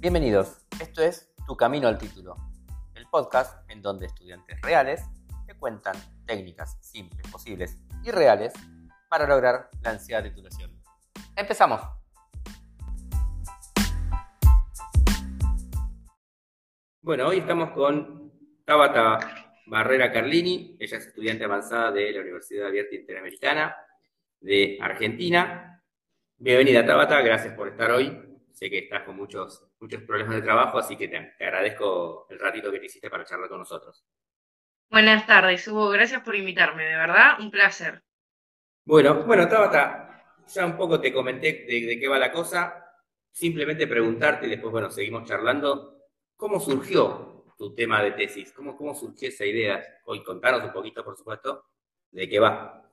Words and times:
Bienvenidos, 0.00 0.56
esto 0.80 1.02
es 1.02 1.30
Tu 1.46 1.54
Camino 1.58 1.86
al 1.86 1.98
Título, 1.98 2.34
el 2.94 3.06
podcast 3.08 3.70
en 3.70 3.82
donde 3.82 4.06
estudiantes 4.06 4.58
reales 4.62 5.02
te 5.46 5.52
cuentan 5.52 5.94
técnicas 6.24 6.78
simples, 6.80 7.30
posibles 7.30 7.78
y 8.02 8.10
reales 8.10 8.54
para 9.10 9.26
lograr 9.26 9.68
la 9.82 9.90
ansiada 9.90 10.22
titulación. 10.22 10.70
¡Empezamos! 11.36 11.82
Bueno, 17.02 17.28
hoy 17.28 17.40
estamos 17.40 17.72
con 17.72 18.32
Tabata 18.64 19.18
Barrera 19.66 20.10
Carlini, 20.10 20.78
ella 20.80 20.96
es 20.96 21.08
estudiante 21.08 21.44
avanzada 21.44 21.92
de 21.92 22.10
la 22.10 22.22
Universidad 22.22 22.68
Abierta 22.68 22.94
Interamericana 22.94 23.76
de 24.40 24.78
Argentina. 24.80 25.84
Bienvenida 26.38 26.86
Tabata, 26.86 27.20
gracias 27.20 27.52
por 27.52 27.68
estar 27.68 27.90
hoy. 27.90 28.29
Sé 28.52 28.68
que 28.68 28.78
estás 28.78 29.04
con 29.04 29.16
muchos, 29.16 29.66
muchos 29.80 30.02
problemas 30.02 30.34
de 30.34 30.42
trabajo, 30.42 30.78
así 30.78 30.96
que 30.96 31.08
te, 31.08 31.34
agradezco 31.38 32.26
el 32.30 32.38
ratito 32.38 32.70
que 32.70 32.80
te 32.80 32.86
hiciste 32.86 33.10
para 33.10 33.24
charlar 33.24 33.48
con 33.48 33.58
nosotros. 33.58 34.04
Buenas 34.90 35.26
tardes, 35.26 35.66
Hugo, 35.68 35.90
gracias 35.90 36.22
por 36.22 36.34
invitarme, 36.34 36.84
de 36.84 36.96
verdad, 36.96 37.40
un 37.40 37.50
placer. 37.50 38.02
Bueno, 38.84 39.22
bueno, 39.24 39.48
Tabata, 39.48 40.24
ya 40.48 40.66
un 40.66 40.76
poco 40.76 41.00
te 41.00 41.12
comenté 41.12 41.64
de, 41.68 41.86
de 41.86 41.98
qué 42.00 42.08
va 42.08 42.18
la 42.18 42.32
cosa. 42.32 42.86
Simplemente 43.30 43.86
preguntarte 43.86 44.46
y 44.46 44.50
después, 44.50 44.72
bueno, 44.72 44.90
seguimos 44.90 45.28
charlando 45.28 46.00
¿Cómo 46.40 46.58
surgió 46.58 47.44
tu 47.58 47.74
tema 47.74 48.02
de 48.02 48.12
tesis? 48.12 48.50
¿Cómo, 48.52 48.74
cómo 48.74 48.94
surgió 48.94 49.28
esa 49.28 49.44
idea? 49.44 49.84
Hoy 50.06 50.24
contanos 50.24 50.64
un 50.64 50.72
poquito, 50.72 51.04
por 51.04 51.14
supuesto, 51.14 51.66
de 52.10 52.26
qué 52.26 52.40
va. 52.40 52.89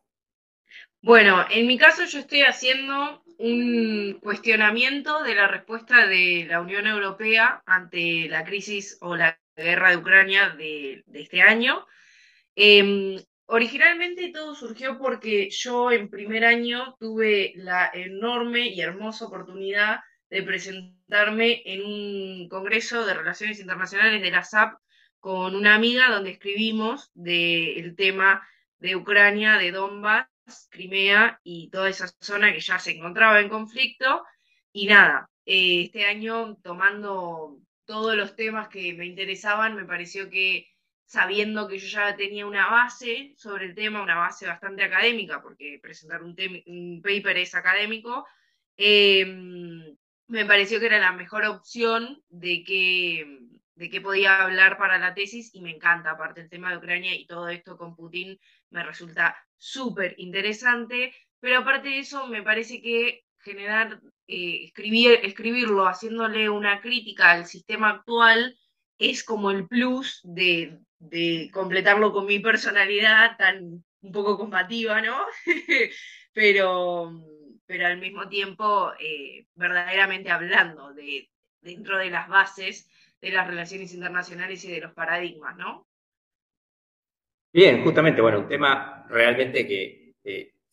Bueno, 1.07 1.45
en 1.49 1.67
mi 1.67 1.77
caso 1.77 2.03
yo 2.03 2.19
estoy 2.19 2.41
haciendo 2.41 3.23
un 3.37 4.19
cuestionamiento 4.21 5.23
de 5.23 5.35
la 5.35 5.47
respuesta 5.47 6.05
de 6.05 6.45
la 6.49 6.59
Unión 6.59 6.85
Europea 6.85 7.63
ante 7.65 8.27
la 8.27 8.43
crisis 8.43 8.97
o 8.99 9.15
la 9.15 9.39
guerra 9.55 9.91
de 9.91 9.95
Ucrania 9.95 10.49
de, 10.49 11.05
este 11.13 11.41
año. 11.41 11.85
Em, 12.57 13.15
originalmente 13.45 14.33
todo 14.33 14.53
surgió 14.53 14.97
porque 14.97 15.49
yo 15.49 15.93
en 15.93 16.09
primer 16.09 16.43
año 16.43 16.97
tuve 16.99 17.53
la 17.55 17.89
enorme 17.93 18.67
y 18.67 18.81
hermosa 18.81 19.27
oportunidad 19.27 20.01
de 20.29 20.43
presentarme 20.43 21.61
en 21.63 21.85
un 21.85 22.49
congreso 22.49 23.05
de 23.05 23.13
relaciones 23.13 23.61
internacionales 23.61 24.21
de 24.21 24.31
la 24.31 24.43
SAP 24.43 24.77
con 25.21 25.55
una 25.55 25.73
amiga 25.73 26.09
donde 26.09 26.31
escribimos 26.31 27.11
del 27.13 27.95
tema 27.95 28.45
de 28.79 28.97
Ucrania, 28.97 29.57
de 29.57 29.71
Donbass, 29.71 30.27
Crimea 30.69 31.39
y 31.43 31.69
toda 31.69 31.89
esa 31.89 32.07
zona 32.19 32.53
que 32.53 32.59
ya 32.59 32.79
se 32.79 32.91
encontraba 32.91 33.39
en 33.39 33.49
conflicto. 33.49 34.23
Y 34.71 34.87
nada, 34.87 35.29
eh, 35.45 35.83
este 35.83 36.05
año 36.05 36.57
tomando 36.63 37.59
todos 37.85 38.15
los 38.15 38.35
temas 38.35 38.67
que 38.67 38.93
me 38.93 39.05
interesaban, 39.05 39.75
me 39.75 39.85
pareció 39.85 40.29
que 40.29 40.67
sabiendo 41.05 41.67
que 41.67 41.79
yo 41.79 41.87
ya 41.87 42.15
tenía 42.15 42.45
una 42.45 42.69
base 42.69 43.33
sobre 43.37 43.65
el 43.65 43.75
tema, 43.75 44.03
una 44.03 44.17
base 44.17 44.45
bastante 44.45 44.83
académica, 44.83 45.41
porque 45.41 45.79
presentar 45.81 46.21
un, 46.21 46.35
paper 47.01 47.37
es 47.37 47.55
académico, 47.55 48.25
eh, 48.75 49.25
me 50.27 50.45
pareció 50.45 50.79
que 50.79 50.87
era 50.87 50.99
la 50.99 51.13
mejor 51.13 51.45
opción 51.45 52.21
de 52.29 52.63
que, 52.63 53.39
de 53.77 53.89
que 53.89 54.01
podía 54.01 54.41
hablar 54.41 54.77
para 54.77 54.97
la 54.97 55.13
tesis 55.13 55.53
y 55.53 55.61
me 55.61 55.69
encanta, 55.69 56.11
aparte 56.11 56.41
el 56.41 56.49
tema 56.49 56.71
de 56.71 56.77
Ucrania 56.77 57.15
y 57.15 57.27
todo 57.27 57.47
esto 57.47 57.77
con 57.77 57.95
Putin 57.95 58.39
me 58.71 58.83
resulta 58.83 59.37
súper 59.55 60.15
interesante, 60.17 61.13
pero 61.39 61.59
aparte 61.59 61.89
de 61.89 61.99
eso 61.99 62.27
me 62.27 62.41
parece 62.41 62.81
que 62.81 63.23
generar, 63.39 64.01
eh, 64.27 64.63
escribir, 64.63 65.19
escribirlo 65.23 65.87
haciéndole 65.87 66.49
una 66.49 66.81
crítica 66.81 67.31
al 67.31 67.45
sistema 67.45 67.91
actual 67.91 68.57
es 68.97 69.23
como 69.23 69.51
el 69.51 69.67
plus 69.67 70.21
de, 70.23 70.79
de 70.97 71.51
completarlo 71.53 72.11
con 72.11 72.25
mi 72.25 72.39
personalidad 72.39 73.37
tan 73.37 73.83
un 74.01 74.11
poco 74.11 74.37
combativa, 74.37 75.01
¿no? 75.01 75.17
pero 76.33 77.11
pero 77.67 77.85
al 77.85 77.99
mismo 77.99 78.27
tiempo 78.29 78.93
eh, 78.99 79.45
verdaderamente 79.53 80.31
hablando 80.31 80.93
de, 80.93 81.29
dentro 81.61 81.97
de 81.97 82.09
las 82.09 82.27
bases 82.27 82.89
de 83.21 83.31
las 83.31 83.47
relaciones 83.47 83.93
internacionales 83.93 84.63
y 84.65 84.71
de 84.71 84.81
los 84.81 84.93
paradigmas, 84.93 85.57
¿no? 85.57 85.87
Bien, 87.51 87.83
justamente, 87.83 88.21
bueno, 88.21 88.39
un 88.39 88.47
tema 88.47 89.05
realmente 89.09 89.67
que 89.67 90.07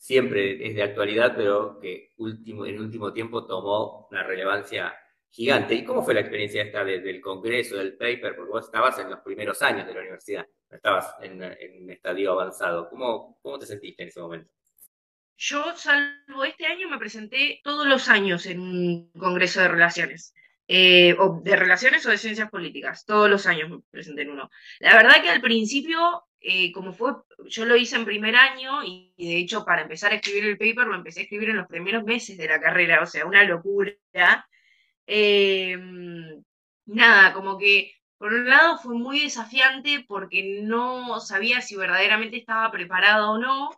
siempre 0.05 0.67
es 0.69 0.75
de 0.75 0.83
actualidad, 0.83 1.35
pero 1.35 1.79
que 1.81 2.11
último, 2.19 2.67
en 2.67 2.79
último 2.79 3.11
tiempo 3.11 3.47
tomó 3.47 4.07
una 4.11 4.23
relevancia 4.23 4.95
gigante. 5.31 5.75
¿Y 5.75 5.83
cómo 5.83 6.03
fue 6.05 6.13
la 6.13 6.21
experiencia 6.21 6.63
esta 6.63 6.85
desde 6.85 7.09
el 7.09 7.23
Congreso, 7.23 7.79
del 7.79 7.97
paper? 7.97 8.37
Porque 8.37 8.51
vos 8.51 8.67
estabas 8.67 8.99
en 8.99 9.09
los 9.09 9.21
primeros 9.21 9.63
años 9.63 9.87
de 9.87 9.95
la 9.95 10.01
universidad, 10.01 10.47
estabas 10.71 11.15
en, 11.23 11.43
un 11.83 11.91
estadio 11.91 12.33
avanzado. 12.33 12.91
¿Cómo, 12.91 13.39
¿Cómo 13.41 13.59
te 13.59 13.65
sentiste 13.65 14.03
en 14.03 14.11
ese 14.11 14.21
momento? 14.21 14.51
Yo, 15.39 15.75
salvo 15.75 16.45
este 16.45 16.67
año, 16.67 16.91
me 16.91 16.99
presenté 16.99 17.63
todos 17.65 17.87
los 17.87 18.11
años 18.11 18.45
en 18.45 18.61
un 18.61 19.11
congreso 19.13 19.63
de 19.63 19.69
relaciones. 19.69 20.35
Eh, 20.67 21.15
o 21.19 21.41
de 21.43 21.57
relaciones 21.57 22.07
o 22.07 22.11
de 22.11 22.19
ciencias 22.19 22.51
políticas. 22.51 23.05
Todos 23.05 23.29
los 23.29 23.47
años 23.47 23.69
me 23.71 23.81
presenté 23.91 24.23
en 24.23 24.31
uno. 24.31 24.51
La 24.81 24.95
verdad 24.95 25.23
que 25.23 25.29
al 25.29 25.43
principio, 25.43 26.25
eh, 26.41 26.73
como 26.73 26.93
fue, 26.93 27.13
yo 27.47 27.67
lo 27.67 27.77
hice 27.77 27.97
en 27.97 28.07
primer 28.07 28.35
año 28.35 28.83
y, 28.83 29.13
de 29.19 29.37
hecho 29.37 29.65
para 29.65 29.83
empezar 29.83 30.13
a 30.13 30.17
escribir 30.17 30.47
el 30.47 30.59
paper 30.59 30.87
lo 30.87 30.95
empecé 30.95 31.21
a 31.21 31.23
escribir 31.25 31.51
en 31.51 31.59
los 31.59 31.67
primeros 31.67 32.05
meses 32.05 32.39
de 32.39 32.49
la 32.49 32.61
carrera, 32.61 33.03
o 33.03 33.07
sea, 33.07 33.27
una 33.27 33.45
locura. 33.45 33.93
Eh, 35.07 35.77
nada, 36.87 37.33
como 37.35 37.59
que 37.59 37.95
por 38.17 38.33
un 38.33 38.49
lado 38.49 38.79
fue 38.79 38.95
muy 38.95 39.21
desafiante 39.21 40.05
porque 40.09 40.61
no 40.63 41.21
sabía 41.21 41.61
si 41.61 41.77
verdaderamente 41.77 42.39
estaba 42.39 42.71
preparado 42.71 43.33
o 43.33 43.39
no 43.39 43.71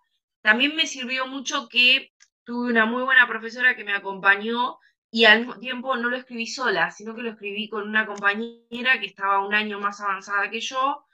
también 0.46 0.76
me 0.76 0.86
sirvió 0.86 1.26
mucho 1.26 1.68
que 1.68 2.12
tuve 2.44 2.70
una 2.70 2.86
muy 2.86 3.02
buena 3.02 3.26
profesora 3.26 3.74
que 3.74 3.82
me 3.82 3.92
acompañó 3.92 4.78
y 5.10 5.24
al 5.24 5.40
mismo 5.40 5.58
tiempo 5.58 5.96
no 5.96 6.08
lo 6.10 6.16
escribí 6.16 6.46
sola, 6.46 6.90
sino 6.90 7.14
que 7.14 7.22
lo 7.22 7.30
escribí 7.30 7.68
con 7.68 7.88
una 7.88 8.06
compañera 8.06 9.00
que 9.00 9.06
estaba 9.06 9.46
un 9.46 9.54
año 9.54 9.80
más 9.80 10.00
avanzada 10.00 10.50
que 10.50 10.60
yo 10.60 11.06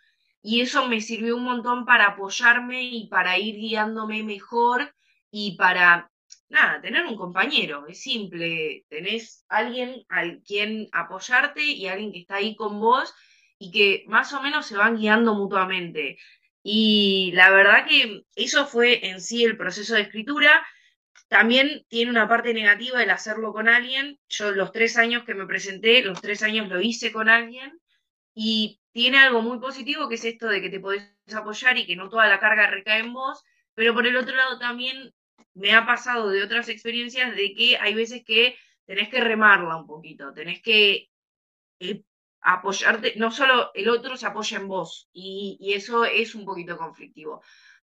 y 0.43 0.61
eso 0.61 0.89
me 0.89 1.01
sirvió 1.01 1.37
un 1.37 1.45
montón 1.45 1.85
para 1.85 2.09
apoyarme 2.09 2.83
y 2.83 3.07
para 3.09 3.39
ir 3.39 3.55
guiándome 3.57 4.23
mejor 4.25 4.93
y 5.31 5.57
para, 5.57 6.11
nada, 6.49 6.81
tener 6.81 7.07
un 7.07 7.17
compañero, 7.17 7.87
es 7.87 8.03
simple, 8.03 8.85
tenés 8.89 9.45
alguien 9.49 10.05
al 10.09 10.43
quien 10.43 10.89
apoyarte 10.93 11.65
y 11.65 11.87
alguien 11.87 12.13
que 12.13 12.21
está 12.21 12.37
ahí 12.37 12.57
con 12.57 12.81
vos 12.81 13.15
y 13.59 13.71
que 13.71 14.05
más 14.09 14.33
o 14.33 14.43
menos 14.43 14.67
se 14.67 14.77
van 14.77 14.97
guiando 14.97 15.35
mutuamente. 15.35 16.19
Y 16.65 17.33
la 17.35 17.51
verdad 17.51 17.87
que 17.87 18.25
eso 18.35 18.67
fue 18.67 19.09
en 19.09 19.21
sí 19.21 19.45
el 19.45 19.57
proceso 19.57 19.95
de 19.95 20.03
escritura. 20.03 20.65
También 21.33 21.87
tiene 21.89 22.11
una 22.11 22.29
parte 22.29 22.53
negativa 22.53 23.03
el 23.03 23.09
hacerlo 23.09 23.55
con 23.55 23.67
alguien. 23.67 24.21
Yo 24.29 24.51
los 24.51 24.71
tres 24.71 24.99
años 24.99 25.25
que 25.25 25.33
me 25.33 25.47
presenté, 25.47 26.03
los 26.03 26.21
tres 26.21 26.43
años 26.43 26.69
lo 26.69 26.79
hice 26.83 27.11
con 27.11 27.31
alguien. 27.31 27.81
Y 28.35 28.83
tiene 28.93 29.17
algo 29.17 29.41
muy 29.41 29.59
positivo 29.59 30.11
que 30.11 30.17
es 30.17 30.25
esto 30.27 30.47
de 30.49 30.61
que 30.61 30.69
te 30.69 30.79
podés 30.79 31.11
apoyar 31.35 31.79
y 31.79 31.87
que 31.87 31.97
no 31.97 32.11
toda 32.11 32.29
la 32.29 32.39
carga 32.39 32.67
recae 32.67 33.01
en 33.01 33.15
vos. 33.15 33.43
Pero 33.73 33.95
por 33.95 34.07
el 34.07 34.19
otro 34.19 34.37
lado 34.37 34.59
también 34.59 35.15
me 35.55 35.73
ha 35.73 35.87
pasado 35.87 36.29
de 36.29 36.43
otras 36.43 36.69
experiencias 36.69 37.35
de 37.35 37.55
que 37.55 37.79
hay 37.79 37.95
veces 37.95 38.23
que 38.27 38.59
tenés 38.85 39.09
que 39.09 39.23
remarla 39.23 39.79
un 39.79 39.87
poquito, 39.87 40.35
tenés 40.35 40.61
que 40.61 41.09
eh, 41.81 42.03
apoyarte, 42.43 43.15
no 43.17 43.31
solo 43.31 43.71
el 43.73 43.89
otro 43.89 44.19
se 44.19 44.27
apoya 44.27 44.59
en 44.59 44.69
vos, 44.69 45.09
y, 45.15 45.73
eso 45.75 46.05
es 46.05 46.35
un 46.35 46.45
poquito 46.45 46.77
conflictivo. 46.77 47.43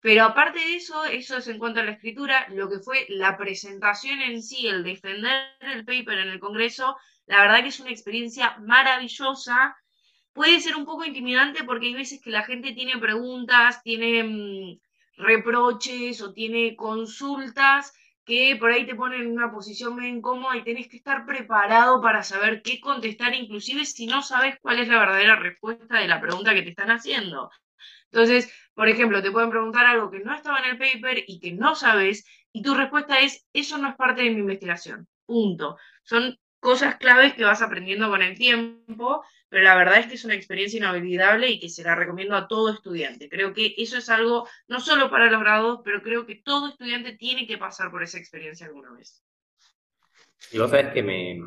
Pero 0.04 0.25
aparte 0.25 0.59
de 0.59 0.76
eso, 0.76 1.03
eso 1.06 1.38
es 1.38 1.48
en 1.48 1.59
cuanto 1.59 1.81
a 1.81 1.82
la 1.82 1.92
escritura, 1.92 2.47
lo 2.50 2.69
que 2.69 2.78
fue 2.78 3.06
la 3.09 3.39
presentación 3.39 4.21
en 4.21 4.42
sí, 4.42 4.66
el 4.66 4.84
defender 4.84 5.33
el 5.60 5.86
paper 5.86 6.18
en 6.18 6.28
el 6.28 6.41
Congreso, 6.41 6.98
la 7.24 7.41
verdad 7.41 7.62
que 7.62 7.68
es 7.68 7.80
una 7.80 7.91
experiencia 7.91 8.54
maravillosa. 8.59 9.74
Puede 10.34 10.60
ser 10.60 10.77
un 10.77 10.84
poco 10.84 11.06
intimidante 11.06 11.65
porque 11.65 11.86
hay 11.86 11.95
veces 11.95 12.21
que 12.21 12.28
la 12.28 12.42
gente 12.42 12.74
tiene 12.74 12.98
preguntas, 12.98 13.83
tiene 13.83 14.24
mm, 14.24 14.78
reproches 15.22 16.21
o 16.21 16.34
tiene 16.34 16.77
consultas 16.77 17.95
que 18.27 18.56
por 18.60 18.72
ahí 18.72 18.84
te 18.84 18.95
ponen 18.95 19.22
en 19.22 19.33
una 19.33 19.51
posición 19.51 19.95
muy 19.95 20.09
incómoda 20.09 20.54
y 20.59 20.65
tenés 20.65 20.89
que 20.89 20.98
estar 20.98 21.24
preparado 21.24 22.03
para 22.03 22.22
saber 22.22 22.60
qué 22.60 22.78
contestar, 22.78 23.34
inclusive 23.34 23.86
si 23.86 24.06
no 24.06 24.21
sabes 24.21 24.56
cuál 24.60 24.80
es 24.80 24.89
la 24.89 24.98
verdadera 24.98 25.36
respuesta 25.36 25.98
de 25.98 26.09
la 26.09 26.21
pregunta 26.21 26.53
que 26.53 26.60
te 26.60 26.71
están 26.71 26.91
haciendo. 26.91 27.51
Entonces, 28.10 28.53
por 28.75 28.89
ejemplo, 28.89 29.22
te 29.22 29.31
pueden 29.31 29.51
preguntar 29.51 29.86
algo 29.86 30.10
que 30.10 30.21
no 30.21 30.34
estaba 30.34 30.59
en 30.60 30.66
el 30.66 30.78
paper 30.78 31.25
y 31.27 31.41
que 31.41 31.53
no 31.53 31.75
sabes, 31.75 32.25
y 32.53 32.63
tu 32.63 32.75
respuesta 32.75 33.19
es, 33.21 33.47
eso 33.53 33.78
no 33.78 33.89
es 33.89 33.97
parte 33.97 34.22
de 34.22 34.31
mi 34.31 34.41
investigación. 34.41 35.09
Punto. 35.27 35.77
Son 36.03 36.39
cosas 36.60 36.97
claves 36.97 37.34
que 37.34 37.45
vas 37.45 37.60
aprendiendo 37.60 38.09
con 38.09 38.22
el 38.22 38.39
tiempo, 38.39 39.25
pero 39.48 39.65
la 39.65 39.77
verdad 39.77 39.98
es 39.98 40.07
que 40.07 40.15
es 40.15 40.25
una 40.25 40.34
experiencia 40.34 40.78
inolvidable 40.78 41.51
y 41.51 41.60
que 41.60 41.69
se 41.69 41.84
la 41.84 41.95
recomiendo 41.95 42.34
a 42.34 42.48
todo 42.48 42.72
estudiante. 42.72 43.28
Creo 43.28 43.53
que 43.53 43.75
eso 43.77 43.98
es 43.98 44.09
algo 44.09 44.48
no 44.66 44.80
solo 44.80 45.10
para 45.10 45.30
los 45.30 45.41
grados, 45.41 45.80
pero 45.84 46.03
creo 46.03 46.27
que 46.27 46.37
todo 46.37 46.69
estudiante 46.69 47.16
tiene 47.16 47.47
que 47.47 47.59
pasar 47.59 47.91
por 47.91 48.03
esa 48.03 48.19
experiencia 48.19 48.66
alguna 48.66 48.92
vez. 48.92 49.22
Y 50.53 50.59
vos 50.59 50.71
sabés 50.71 50.92
que 50.92 51.03
me, 51.03 51.39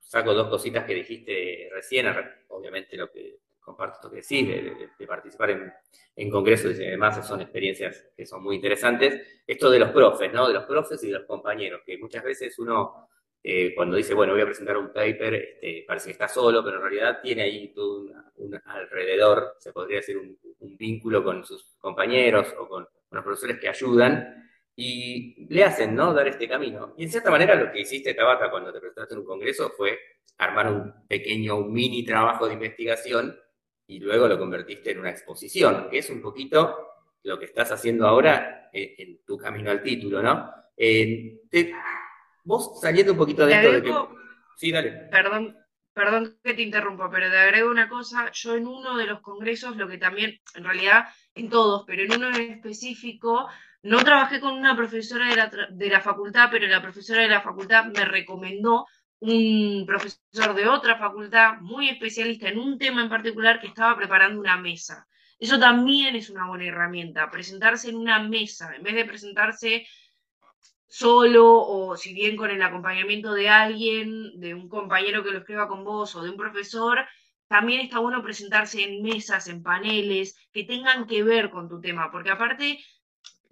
saco 0.00 0.34
dos 0.34 0.48
cositas 0.48 0.84
que 0.84 0.94
dijiste 0.94 1.68
recién, 1.72 2.06
obviamente 2.48 2.96
lo 2.96 3.10
que 3.10 3.38
comparto 3.62 3.96
esto 3.96 4.10
que 4.10 4.16
decís, 4.16 4.98
de, 4.98 5.06
participar 5.06 5.50
en, 5.50 5.72
en, 6.16 6.30
congresos 6.30 6.72
y 6.72 6.84
demás, 6.84 7.26
son 7.26 7.40
experiencias 7.40 8.08
que 8.16 8.26
son 8.26 8.42
muy 8.42 8.56
interesantes. 8.56 9.42
Esto 9.46 9.70
de 9.70 9.78
los 9.78 9.90
profes, 9.90 10.32
¿no? 10.32 10.48
De 10.48 10.54
los 10.54 10.64
profes 10.64 11.02
y 11.04 11.06
de 11.06 11.14
los 11.14 11.24
compañeros, 11.24 11.82
que 11.86 11.96
muchas 11.96 12.24
veces 12.24 12.58
uno, 12.58 13.08
eh, 13.42 13.72
cuando 13.74 13.96
dice, 13.96 14.14
bueno, 14.14 14.32
voy 14.32 14.42
a 14.42 14.46
presentar 14.46 14.76
un 14.76 14.92
paper, 14.92 15.34
este, 15.34 15.84
parece 15.86 16.06
que 16.06 16.12
está 16.12 16.28
solo, 16.28 16.62
pero 16.64 16.76
en 16.76 16.82
realidad 16.82 17.20
tiene 17.22 17.42
ahí 17.42 17.72
todo 17.72 18.10
un, 18.36 18.60
alrededor, 18.64 19.54
se 19.58 19.72
podría 19.72 19.98
decir, 19.98 20.18
un, 20.18 20.36
vínculo 20.60 21.22
con 21.22 21.44
sus 21.44 21.74
compañeros 21.78 22.54
o 22.58 22.68
con, 22.68 22.88
los 23.10 23.24
profesores 23.24 23.58
que 23.58 23.68
ayudan 23.68 24.48
y 24.74 25.46
le 25.52 25.64
hacen, 25.64 25.94
¿no? 25.94 26.14
Dar 26.14 26.26
este 26.28 26.48
camino. 26.48 26.94
Y 26.96 27.04
en 27.04 27.10
cierta 27.10 27.30
manera 27.30 27.54
lo 27.54 27.70
que 27.70 27.80
hiciste, 27.80 28.14
Tabata, 28.14 28.50
cuando 28.50 28.72
te 28.72 28.80
presentaste 28.80 29.14
en 29.14 29.20
un 29.20 29.26
congreso 29.26 29.70
fue 29.76 29.98
armar 30.38 30.72
un 30.72 31.06
pequeño, 31.06 31.56
un 31.58 31.72
mini 31.72 32.04
trabajo 32.04 32.46
de 32.46 32.54
investigación 32.54 33.36
y 33.86 34.00
luego 34.00 34.28
lo 34.28 34.38
convertiste 34.38 34.92
en 34.92 35.00
una 35.00 35.10
exposición, 35.10 35.88
que 35.90 35.98
es 35.98 36.10
un 36.10 36.22
poquito 36.22 36.76
lo 37.24 37.38
que 37.38 37.46
estás 37.46 37.70
haciendo 37.72 38.06
ahora 38.06 38.70
en, 38.72 39.24
tu 39.24 39.36
camino 39.36 39.70
al 39.70 39.82
título, 39.82 40.22
¿no? 40.22 40.50
vos 42.44 42.80
saliendo 42.80 43.12
un 43.12 43.18
poquito 43.18 43.46
de 43.46 43.54
esto 43.54 43.72
de 43.72 43.82
que... 43.82 43.94
Sí, 44.56 44.72
dale. 44.72 45.08
Perdón, 45.10 45.56
perdón 45.92 46.38
que 46.42 46.54
te 46.54 46.62
interrumpa, 46.62 47.10
pero 47.10 47.30
te 47.30 47.38
agrego 47.38 47.70
una 47.70 47.88
cosa. 47.88 48.30
Yo 48.32 48.56
en 48.56 48.66
uno 48.66 48.96
de 48.96 49.06
los 49.06 49.20
congresos, 49.20 49.76
lo 49.76 49.88
que 49.88 49.98
también, 49.98 50.40
en 50.54 50.64
realidad 50.64 51.06
en 51.34 51.48
todos, 51.48 51.84
pero 51.86 52.02
en 52.02 52.12
uno 52.12 52.28
en 52.28 52.52
específico, 52.52 53.48
no 53.82 53.98
trabajé 54.04 54.40
con 54.40 54.54
una 54.54 54.76
profesora 54.76 55.28
de 55.28 55.36
la, 55.36 55.50
de 55.70 55.88
la 55.88 56.00
facultad, 56.00 56.48
pero 56.50 56.66
la 56.66 56.82
profesora 56.82 57.22
de 57.22 57.28
la 57.28 57.40
facultad 57.40 57.86
me 57.86 58.04
recomendó 58.04 58.86
un 59.22 59.84
profesor 59.86 60.52
de 60.54 60.66
otra 60.66 60.98
facultad 60.98 61.60
muy 61.60 61.88
especialista 61.88 62.48
en 62.48 62.58
un 62.58 62.76
tema 62.76 63.02
en 63.02 63.08
particular 63.08 63.60
que 63.60 63.68
estaba 63.68 63.96
preparando 63.96 64.40
una 64.40 64.56
mesa. 64.56 65.06
Eso 65.38 65.60
también 65.60 66.16
es 66.16 66.28
una 66.28 66.48
buena 66.48 66.64
herramienta, 66.64 67.30
presentarse 67.30 67.88
en 67.88 67.96
una 67.96 68.18
mesa, 68.18 68.74
en 68.74 68.82
vez 68.82 68.96
de 68.96 69.04
presentarse 69.04 69.86
solo 70.88 71.54
o 71.54 71.96
si 71.96 72.12
bien 72.14 72.36
con 72.36 72.50
el 72.50 72.60
acompañamiento 72.62 73.32
de 73.32 73.48
alguien, 73.48 74.40
de 74.40 74.54
un 74.54 74.68
compañero 74.68 75.22
que 75.22 75.30
lo 75.30 75.38
escriba 75.38 75.68
con 75.68 75.84
vos 75.84 76.16
o 76.16 76.22
de 76.22 76.30
un 76.30 76.36
profesor, 76.36 76.98
también 77.46 77.80
está 77.80 78.00
bueno 78.00 78.24
presentarse 78.24 78.82
en 78.82 79.02
mesas, 79.02 79.46
en 79.46 79.62
paneles 79.62 80.36
que 80.52 80.64
tengan 80.64 81.06
que 81.06 81.22
ver 81.22 81.50
con 81.50 81.68
tu 81.68 81.80
tema, 81.80 82.10
porque 82.10 82.30
aparte 82.30 82.80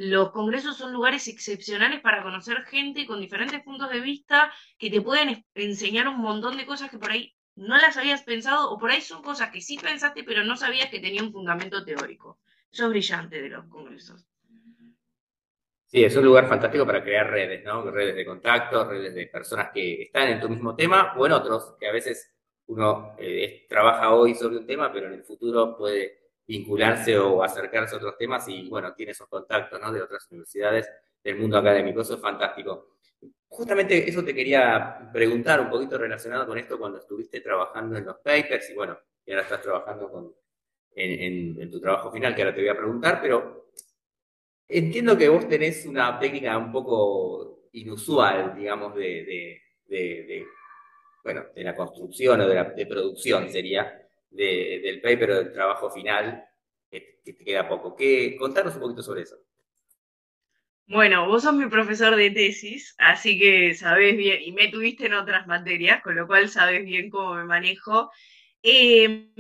los 0.03 0.31
congresos 0.31 0.79
son 0.79 0.95
lugares 0.95 1.29
excepcionales 1.29 2.01
para 2.01 2.23
conocer 2.23 2.63
gente 2.65 3.07
con 3.07 3.21
diferentes 3.21 3.63
puntos 3.63 3.91
de 3.91 4.01
vista 4.01 4.51
que 4.79 4.89
te 4.89 5.03
pueden 5.03 5.45
enseñar 5.53 6.09
un 6.09 6.23
montón 6.23 6.57
de 6.57 6.65
cosas 6.65 6.91
que 6.91 6.97
por 6.97 7.11
ahí 7.11 7.35
no 7.55 7.77
las 7.77 7.99
habías 7.99 8.23
pensado 8.23 8.71
o 8.71 8.79
por 8.79 8.91
ahí 8.91 9.03
son 9.03 9.23
cosas 9.23 9.51
que 9.51 9.61
sí 9.61 9.77
pensaste 9.77 10.25
pero 10.25 10.43
no 10.43 10.57
sabías 10.57 10.89
que 10.89 11.01
tenía 11.01 11.23
un 11.23 11.31
fundamento 11.31 11.85
teórico. 11.85 12.39
Eso 12.73 12.85
es 12.85 12.91
brillante 12.91 13.43
de 13.43 13.51
los 13.51 13.67
congresos. 13.67 14.27
Sí, 15.85 16.03
es 16.03 16.17
un 16.17 16.25
lugar 16.25 16.49
fantástico 16.49 16.87
para 16.87 17.05
crear 17.05 17.29
redes, 17.31 17.63
¿no? 17.63 17.83
Redes 17.91 18.17
de 18.17 18.25
contacto, 18.25 18.89
redes 18.89 19.15
de 19.15 19.27
personas 19.27 19.69
que 19.71 20.05
están 20.05 20.29
en 20.29 20.41
tu 20.41 20.49
mismo 20.49 20.75
tema 20.75 21.13
o 21.19 21.27
en 21.27 21.33
otros, 21.33 21.77
que 21.79 21.87
a 21.87 21.93
veces 21.93 22.35
uno 22.69 23.17
eh, 23.19 23.67
trabaja 23.69 24.15
hoy 24.15 24.35
sobre 24.35 24.57
un 24.57 24.67
tema, 24.67 24.91
pero 24.91 25.09
en 25.09 25.13
el 25.13 25.25
futuro 25.25 25.77
puede 25.77 26.20
vincularse 26.51 27.17
o 27.17 27.45
acercarse 27.45 27.95
a 27.95 27.99
otros 27.99 28.19
temas 28.19 28.49
y, 28.49 28.69
bueno, 28.69 28.93
tiene 28.93 29.13
esos 29.13 29.29
contactos 29.29 29.81
de 29.93 30.03
otras 30.03 30.27
universidades 30.33 30.91
del 31.23 31.37
mundo 31.37 31.57
académico. 31.57 32.01
Eso 32.01 32.15
es 32.15 32.21
fantástico. 32.21 32.97
Justamente 33.47 34.09
eso 34.09 34.25
te 34.25 34.35
quería 34.35 35.11
preguntar 35.13 35.61
un 35.61 35.71
poquito 35.71 35.97
relacionado 35.97 36.49
con 36.49 36.59
esto 36.59 36.77
cuando 36.77 36.99
estuviste 36.99 37.41
trabajando 37.41 37.97
en 37.97 38.05
los 38.05 38.17
papers 38.19 38.69
y, 38.69 38.75
bueno, 38.75 38.99
y 39.25 39.31
ahora 39.31 39.45
estás 39.45 39.63
trabajando 39.63 40.11
con, 40.11 40.35
en, 40.97 41.71
tu 41.71 41.81
trabajo 41.81 42.11
final, 42.11 42.35
que 42.35 42.43
ahora 42.43 42.55
te 42.55 42.63
voy 42.63 42.71
a 42.71 42.77
preguntar, 42.77 43.21
pero 43.23 43.71
entiendo 44.67 45.17
que 45.17 45.29
vos 45.29 45.49
tenés 45.49 45.87
una 45.87 46.19
técnica 46.19 46.59
un 46.59 46.73
poco 46.73 47.69
inusual, 47.75 48.57
digamos, 48.57 48.97
de, 48.97 49.63
bueno, 51.23 51.45
de 51.55 51.63
la 51.63 51.77
construcción 51.77 52.41
o 52.41 52.49
de, 52.49 52.55
la, 52.57 52.65
de 52.65 52.87
producción 52.87 53.49
sería, 53.49 54.10
del 54.31 55.01
paper 55.01 55.31
o 55.31 55.35
del 55.37 55.53
trabajo 55.53 55.91
final, 55.91 56.45
que, 56.91 57.21
te 57.25 57.45
queda 57.45 57.69
poco. 57.69 57.95
¿Qué, 57.97 58.37
contanos 58.39 58.75
un 58.75 58.81
poquito 58.81 59.03
sobre 59.03 59.23
eso. 59.23 59.37
Bueno, 60.87 61.29
vos 61.29 61.45
sos 61.45 61.55
mi 61.55 61.69
profesor 61.69 62.17
de 62.17 62.31
tesis, 62.31 62.97
así 62.99 63.39
que 63.39 63.75
sabés 63.75 64.17
bien, 64.17 64.43
y 64.43 64.51
me 64.51 64.69
tuviste 64.69 65.07
en 65.07 65.15
otras 65.15 65.47
materias, 65.47 66.03
con 66.03 66.17
lo 66.17 66.27
cual 66.27 66.49
sabés 66.49 66.85
bien 66.85 67.11
cómo 67.11 67.35
me 67.35 67.45
manejo. 67.45 68.11
Em, 68.63 69.31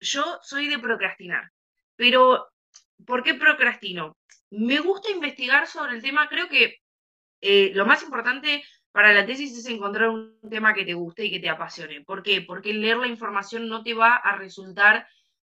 yo 0.00 0.38
soy 0.42 0.68
de 0.68 0.78
procrastinar, 0.78 1.50
pero 1.94 2.48
¿por 3.06 3.22
qué 3.22 3.34
procrastino? 3.34 4.16
Me 4.50 4.80
gusta 4.80 5.10
investigar 5.10 5.66
sobre 5.66 5.92
el 5.92 6.02
tema, 6.02 6.26
creo 6.28 6.48
que 6.48 6.78
eh, 7.42 7.70
lo 7.74 7.84
más 7.84 8.02
importante 8.02 8.64
para 8.98 9.12
la 9.12 9.24
tesis 9.24 9.56
es 9.56 9.66
encontrar 9.66 10.08
un 10.08 10.40
tema 10.50 10.74
que 10.74 10.84
te 10.84 10.92
guste 10.92 11.24
y 11.24 11.30
que 11.30 11.38
te 11.38 11.48
apasione. 11.48 12.00
¿Por 12.00 12.20
qué? 12.20 12.42
Porque 12.42 12.74
leer 12.74 12.96
la 12.96 13.06
información 13.06 13.68
no 13.68 13.84
te 13.84 13.94
va 13.94 14.16
a 14.16 14.34
resultar 14.34 15.06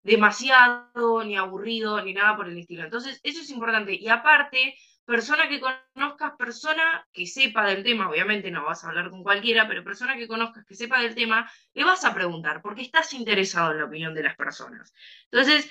demasiado, 0.01 1.25
ni 1.25 1.37
aburrido, 1.37 2.01
ni 2.05 2.15
nada 2.15 2.37
por 2.37 2.47
el 2.47 2.57
estilo. 2.57 2.85
Entonces, 2.85 3.19
eso 3.25 3.41
es 3.41 3.51
importante. 3.51 3.95
Y 3.95 4.07
aparte, 4.07 4.77
persona 5.05 5.49
que 5.49 5.59
conozcas, 5.59 6.35
persona 6.39 7.05
que 7.13 7.27
sepa 7.27 7.67
del 7.67 7.83
tema, 7.83 8.09
obviamente 8.09 8.49
no 8.53 8.65
vas 8.65 8.85
a 8.85 8.91
hablar 8.91 9.11
con 9.11 9.25
cualquiera, 9.25 9.67
pero 9.67 9.83
persona 9.83 10.17
que 10.17 10.29
conozcas, 10.29 10.65
que 10.65 10.77
sepa 10.77 11.01
del 11.01 11.17
tema, 11.17 11.51
le 11.75 11.83
vas 11.83 12.05
a 12.05 12.15
preguntar, 12.15 12.63
porque 12.63 12.83
estás 12.83 13.13
interesado 13.13 13.73
en 13.73 13.79
la 13.79 13.87
opinión 13.87 14.15
de 14.15 14.23
las 14.23 14.37
personas. 14.37 14.95
Entonces, 15.33 15.69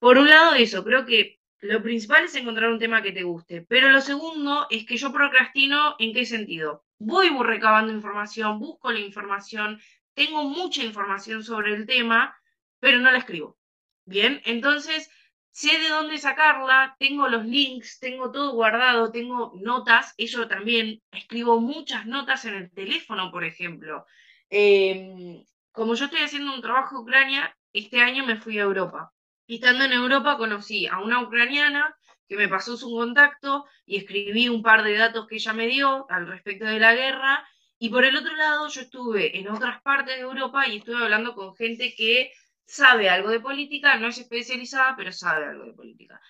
por 0.00 0.18
un 0.18 0.28
lado 0.28 0.54
eso, 0.54 0.82
creo 0.82 1.06
que 1.06 1.39
lo 1.60 1.82
principal 1.82 2.24
es 2.24 2.34
encontrar 2.34 2.70
un 2.70 2.78
tema 2.78 3.02
que 3.02 3.12
te 3.12 3.22
guste, 3.22 3.62
pero 3.62 3.90
lo 3.90 4.00
segundo 4.00 4.66
es 4.70 4.86
que 4.86 4.96
yo 4.96 5.12
procrastino 5.12 5.96
en 5.98 6.14
qué 6.14 6.24
sentido. 6.24 6.84
Voy 6.98 7.28
recabando 7.28 7.92
información, 7.92 8.58
busco 8.58 8.90
la 8.90 9.00
información, 9.00 9.80
tengo 10.14 10.44
mucha 10.44 10.82
información 10.82 11.44
sobre 11.44 11.74
el 11.74 11.86
tema, 11.86 12.36
pero 12.78 12.98
no 12.98 13.10
la 13.10 13.18
escribo. 13.18 13.58
Bien, 14.06 14.40
entonces 14.44 15.10
sé 15.50 15.78
de 15.78 15.88
dónde 15.88 16.18
sacarla, 16.18 16.96
tengo 16.98 17.28
los 17.28 17.44
links, 17.44 17.98
tengo 18.00 18.30
todo 18.30 18.52
guardado, 18.52 19.10
tengo 19.10 19.52
notas, 19.60 20.14
eso 20.16 20.48
también, 20.48 21.02
escribo 21.12 21.60
muchas 21.60 22.06
notas 22.06 22.44
en 22.46 22.54
el 22.54 22.70
teléfono, 22.70 23.30
por 23.30 23.44
ejemplo. 23.44 24.06
Em, 24.48 25.44
como 25.72 25.94
yo 25.94 26.06
estoy 26.06 26.20
haciendo 26.20 26.54
un 26.54 26.62
trabajo 26.62 26.96
en 26.96 27.02
Ucrania, 27.02 27.56
este 27.72 28.00
año 28.00 28.24
me 28.24 28.36
fui 28.36 28.58
a 28.58 28.62
Europa. 28.62 29.12
Estando 29.54 29.84
en 29.84 29.92
Europa 29.92 30.36
conocí 30.36 30.86
a 30.86 31.00
una 31.00 31.20
ucraniana 31.20 31.96
que 32.28 32.36
me 32.36 32.46
pasó 32.46 32.76
su 32.76 32.88
contacto 32.88 33.66
y 33.84 33.96
escribí 33.96 34.48
un 34.48 34.62
par 34.62 34.84
de 34.84 34.96
datos 34.96 35.26
que 35.26 35.34
ella 35.34 35.52
me 35.52 35.66
dio 35.66 36.08
al 36.08 36.28
respecto 36.28 36.66
de 36.66 36.78
la 36.78 36.94
guerra. 36.94 37.44
Y 37.76 37.88
por 37.88 38.04
el 38.04 38.14
otro 38.14 38.32
lado, 38.36 38.68
yo 38.68 38.82
estuve 38.82 39.36
en 39.38 39.48
otras 39.48 39.82
partes 39.82 40.14
de 40.14 40.22
Europa 40.22 40.68
y 40.68 40.76
estuve 40.76 41.02
hablando 41.02 41.34
con 41.34 41.56
gente 41.56 41.94
que 41.96 42.30
sabe 42.64 43.10
algo 43.10 43.30
de 43.30 43.40
política, 43.40 43.96
no 43.96 44.06
es 44.06 44.18
especializada, 44.18 44.94
pero 44.96 45.10
sabe 45.10 45.46
algo 45.46 45.64
de 45.64 45.72
política 45.72 46.20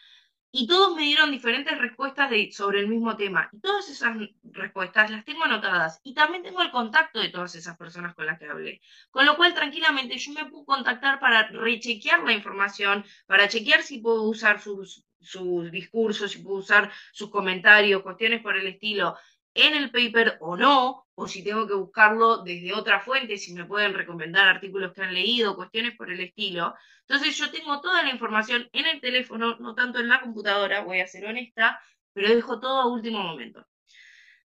y 0.52 0.66
todos 0.66 0.96
me 0.96 1.02
dieron 1.04 1.30
diferentes 1.30 1.78
respuestas 1.78 2.30
sobre 2.52 2.80
el 2.80 2.88
mismo 2.88 3.16
tema. 3.16 3.48
Y 3.52 3.60
todas 3.60 3.88
esas 3.88 4.16
respuestas 4.42 5.10
las 5.10 5.24
tengo 5.24 5.44
anotadas. 5.44 6.00
Y 6.02 6.14
también 6.14 6.42
tengo 6.42 6.60
el 6.62 6.70
contacto 6.70 7.20
de 7.20 7.28
todas 7.28 7.54
esas 7.54 7.76
personas 7.76 8.14
con 8.14 8.26
las 8.26 8.38
que 8.38 8.46
hablé. 8.46 8.80
Con 9.10 9.26
lo 9.26 9.36
cual, 9.36 9.54
tranquilamente, 9.54 10.18
yo 10.18 10.32
me 10.32 10.46
puedo 10.46 10.64
contactar 10.64 11.20
para 11.20 11.48
rechequear 11.48 12.24
la 12.24 12.32
información, 12.32 13.04
para 13.26 13.48
chequear 13.48 13.82
si 13.82 14.00
puedo 14.00 14.24
usar 14.24 14.60
sus, 14.60 15.04
sus 15.20 15.70
discursos, 15.70 16.32
si 16.32 16.38
puedo 16.40 16.56
usar 16.56 16.90
sus 17.12 17.30
comentarios, 17.30 18.02
cuestiones 18.02 18.42
por 18.42 18.56
el 18.56 18.66
estilo 18.66 19.16
en 19.54 19.74
el 19.74 19.90
paper 19.90 20.38
o 20.40 20.56
no, 20.56 21.06
o 21.14 21.28
si 21.28 21.44
tengo 21.44 21.66
que 21.66 21.74
buscarlo 21.74 22.38
desde 22.38 22.72
otra 22.72 23.00
fuente, 23.00 23.36
si 23.36 23.52
me 23.52 23.64
pueden 23.64 23.94
recomendar 23.94 24.48
artículos 24.48 24.92
que 24.92 25.02
han 25.02 25.14
leído, 25.14 25.56
cuestiones 25.56 25.96
por 25.96 26.10
el 26.10 26.20
estilo. 26.20 26.74
Entonces 27.00 27.36
yo 27.36 27.50
tengo 27.50 27.80
toda 27.80 28.02
la 28.02 28.10
información 28.10 28.68
en 28.72 28.86
el 28.86 29.00
teléfono, 29.00 29.56
no 29.58 29.74
tanto 29.74 29.98
en 29.98 30.08
la 30.08 30.20
computadora, 30.20 30.82
voy 30.82 31.00
a 31.00 31.06
ser 31.06 31.26
honesta, 31.26 31.80
pero 32.12 32.34
dejo 32.34 32.60
todo 32.60 32.80
a 32.80 32.86
último 32.86 33.22
momento. 33.22 33.66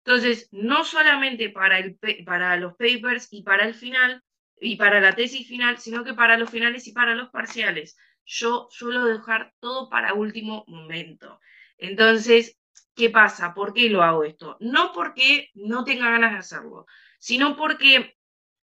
Entonces, 0.06 0.50
no 0.52 0.84
solamente 0.84 1.50
para, 1.50 1.80
el, 1.80 1.98
para 2.26 2.58
los 2.58 2.74
papers 2.74 3.30
y 3.32 3.44
para 3.44 3.66
el 3.66 3.74
final, 3.74 4.22
y 4.60 4.76
para 4.78 5.02
la 5.02 5.14
tesis 5.14 5.48
final, 5.48 5.78
sino 5.78 6.04
que 6.04 6.14
para 6.14 6.38
los 6.38 6.50
finales 6.50 6.88
y 6.88 6.94
para 6.94 7.16
los 7.16 7.30
parciales. 7.30 7.98
Yo 8.26 8.68
suelo 8.72 9.06
dejar 9.06 9.54
todo 9.60 9.90
para 9.90 10.14
último 10.14 10.64
momento. 10.68 11.40
Entonces, 11.78 12.58
¿Qué 12.96 13.10
pasa? 13.10 13.54
¿Por 13.54 13.74
qué 13.74 13.90
lo 13.90 14.04
hago 14.04 14.24
esto? 14.24 14.58
No 14.60 14.92
porque 14.94 15.50
no 15.56 15.84
tenga 15.84 16.12
ganas 16.12 16.32
de 16.34 16.40
hacerlo, 16.40 16.86
sino 17.20 17.56
porque 17.56 18.18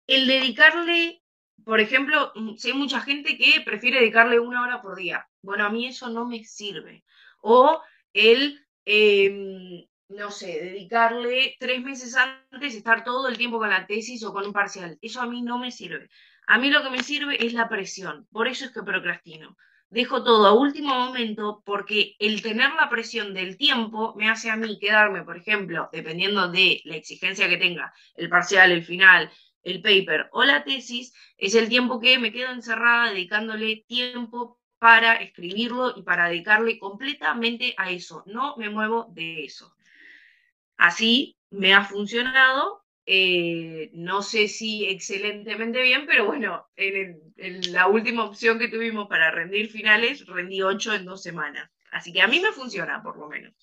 el 0.07 0.27
dedicarle, 0.27 1.23
por 1.65 1.81
ejemplo, 1.81 2.33
mm, 2.35 2.57
sé 2.57 2.75
mucha 2.75 3.01
gente 3.01 3.39
que 3.39 3.61
prefiere 3.65 4.01
dedicarle 4.01 4.41
una 4.41 4.63
hora 4.63 4.83
por 4.83 4.97
día. 4.97 5.29
Bueno, 5.43 5.65
a 5.67 5.71
mí 5.71 5.87
eso 5.87 6.09
no 6.11 6.27
me 6.27 6.45
sirve. 6.45 7.05
O 7.43 7.81
el 8.13 8.61
em, 8.85 9.85
no 10.09 10.31
sé, 10.31 10.47
dedicarle 10.63 11.57
tres 11.59 11.83
meses 11.83 12.17
antes, 12.17 12.75
estar 12.75 13.05
todo 13.05 13.29
el 13.29 13.37
tiempo 13.39 13.59
con 13.59 13.71
la 13.71 13.87
tesis 13.87 14.23
o 14.25 14.33
con 14.33 14.47
un 14.47 14.53
parcial. 14.53 14.99
Eso 15.03 15.21
a 15.21 15.27
mí 15.27 15.43
no 15.43 15.59
me 15.59 15.71
sirve. 15.71 16.09
A 16.47 16.59
mí 16.59 16.71
lo 16.71 16.83
que 16.83 16.91
me 16.91 17.03
sirve 17.03 17.45
es 17.45 17.53
la 17.55 17.69
presión. 17.69 18.27
Por 18.31 18.47
eso 18.49 18.65
es 18.65 18.73
que 18.73 18.83
procrastino. 18.83 19.57
Dejo 19.97 20.23
todo 20.23 20.47
a 20.47 20.53
último 20.53 20.95
momento 20.95 21.63
porque 21.65 22.17
el 22.19 22.43
tener 22.43 22.71
la 22.75 22.91
presión 22.91 23.33
del 23.33 23.57
tiempo 23.57 24.15
me 24.15 24.29
hace 24.29 24.51
a 24.51 24.57
mí 24.57 24.79
quedarme, 24.79 25.23
por 25.23 25.39
ejemplo, 25.39 25.89
dependiendo 25.91 26.49
de 26.49 26.83
la 26.85 26.97
exigencia 26.97 27.49
que 27.49 27.57
tenga, 27.57 27.95
el 28.15 28.29
parcial, 28.29 28.73
el 28.73 28.85
final, 28.85 29.31
el 29.63 29.81
paper 29.81 30.29
o 30.33 30.45
la 30.45 30.65
tesis, 30.65 31.15
es 31.39 31.55
el 31.55 31.71
tiempo 31.71 31.99
que 31.99 32.19
me 32.19 32.31
quedo 32.31 32.53
encerrada 32.53 33.09
dedicándole 33.09 33.87
tiempo 33.89 34.61
para 34.79 35.15
escribirlo 35.15 35.95
y 35.97 36.03
para 36.03 36.29
dedicarle 36.29 36.79
completamente 36.79 37.75
a 37.79 37.91
eso. 37.91 38.23
No 38.27 38.55
me 38.59 38.69
muevo 38.69 39.07
de 39.15 39.45
eso. 39.45 39.75
Así 40.77 41.39
me 41.49 41.73
ha 41.73 41.83
funcionado, 41.83 42.85
eh, 43.09 43.91
no 43.93 44.21
sé 44.21 44.49
si 44.49 44.85
excelentemente 44.87 45.81
bien, 45.81 46.07
pero 46.07 46.27
bueno, 46.27 46.67
en, 46.75 47.23
la 47.73 47.87
última 47.87 48.25
opción 48.25 48.59
que 48.59 48.67
tuvimos 48.67 49.07
para 49.09 49.31
rendir 49.31 49.71
finales, 49.71 50.27
rendí 50.27 50.61
8 50.61 50.95
en 50.95 51.05
dos 51.05 51.23
semanas. 51.23 51.71
Así 51.93 52.13
que 52.13 52.21
a 52.21 52.27
mí 52.27 52.41
me 52.41 52.51
funciona, 52.51 53.01
por 53.05 53.17
lo 53.17 53.29
menos. 53.29 53.55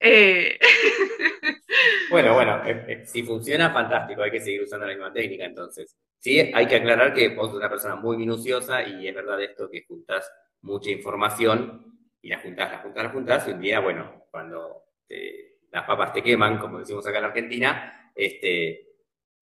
Eh, 0.00 0.58
bueno, 2.10 2.34
bueno, 2.34 2.60
eh, 2.66 3.04
si 3.06 3.22
funciona, 3.22 3.72
fantástico, 3.72 4.22
hay 4.22 4.32
que 4.32 4.40
seguir 4.40 4.62
usando 4.62 4.84
la 4.86 4.94
misma 4.94 5.12
técnica 5.12 5.44
entonces. 5.44 5.96
Sí, 6.18 6.40
hay 6.40 6.66
que 6.66 6.76
aclarar 6.76 7.14
que 7.14 7.28
vos 7.28 7.48
sos 7.48 7.58
una 7.58 7.70
persona 7.70 7.94
muy 7.94 8.16
minuciosa 8.16 8.82
y 8.82 9.06
es 9.06 9.14
verdad 9.14 9.40
esto 9.40 9.70
que 9.70 9.84
juntas 9.84 10.28
mucha 10.62 10.90
información 10.90 11.86
y 12.20 12.30
la 12.30 12.40
juntas, 12.40 12.70
la 12.72 12.78
juntas, 12.78 13.04
la 13.04 13.10
juntas 13.10 13.48
y 13.48 13.52
un 13.52 13.60
día, 13.60 13.78
bueno, 13.78 14.26
cuando 14.30 14.86
las 15.70 15.84
papas 15.84 16.12
te 16.12 16.22
queman, 16.22 16.58
como 16.58 16.78
decimos 16.80 17.06
acá 17.06 17.18
en 17.18 17.24
Argentina, 17.24 18.01
este, 18.14 18.92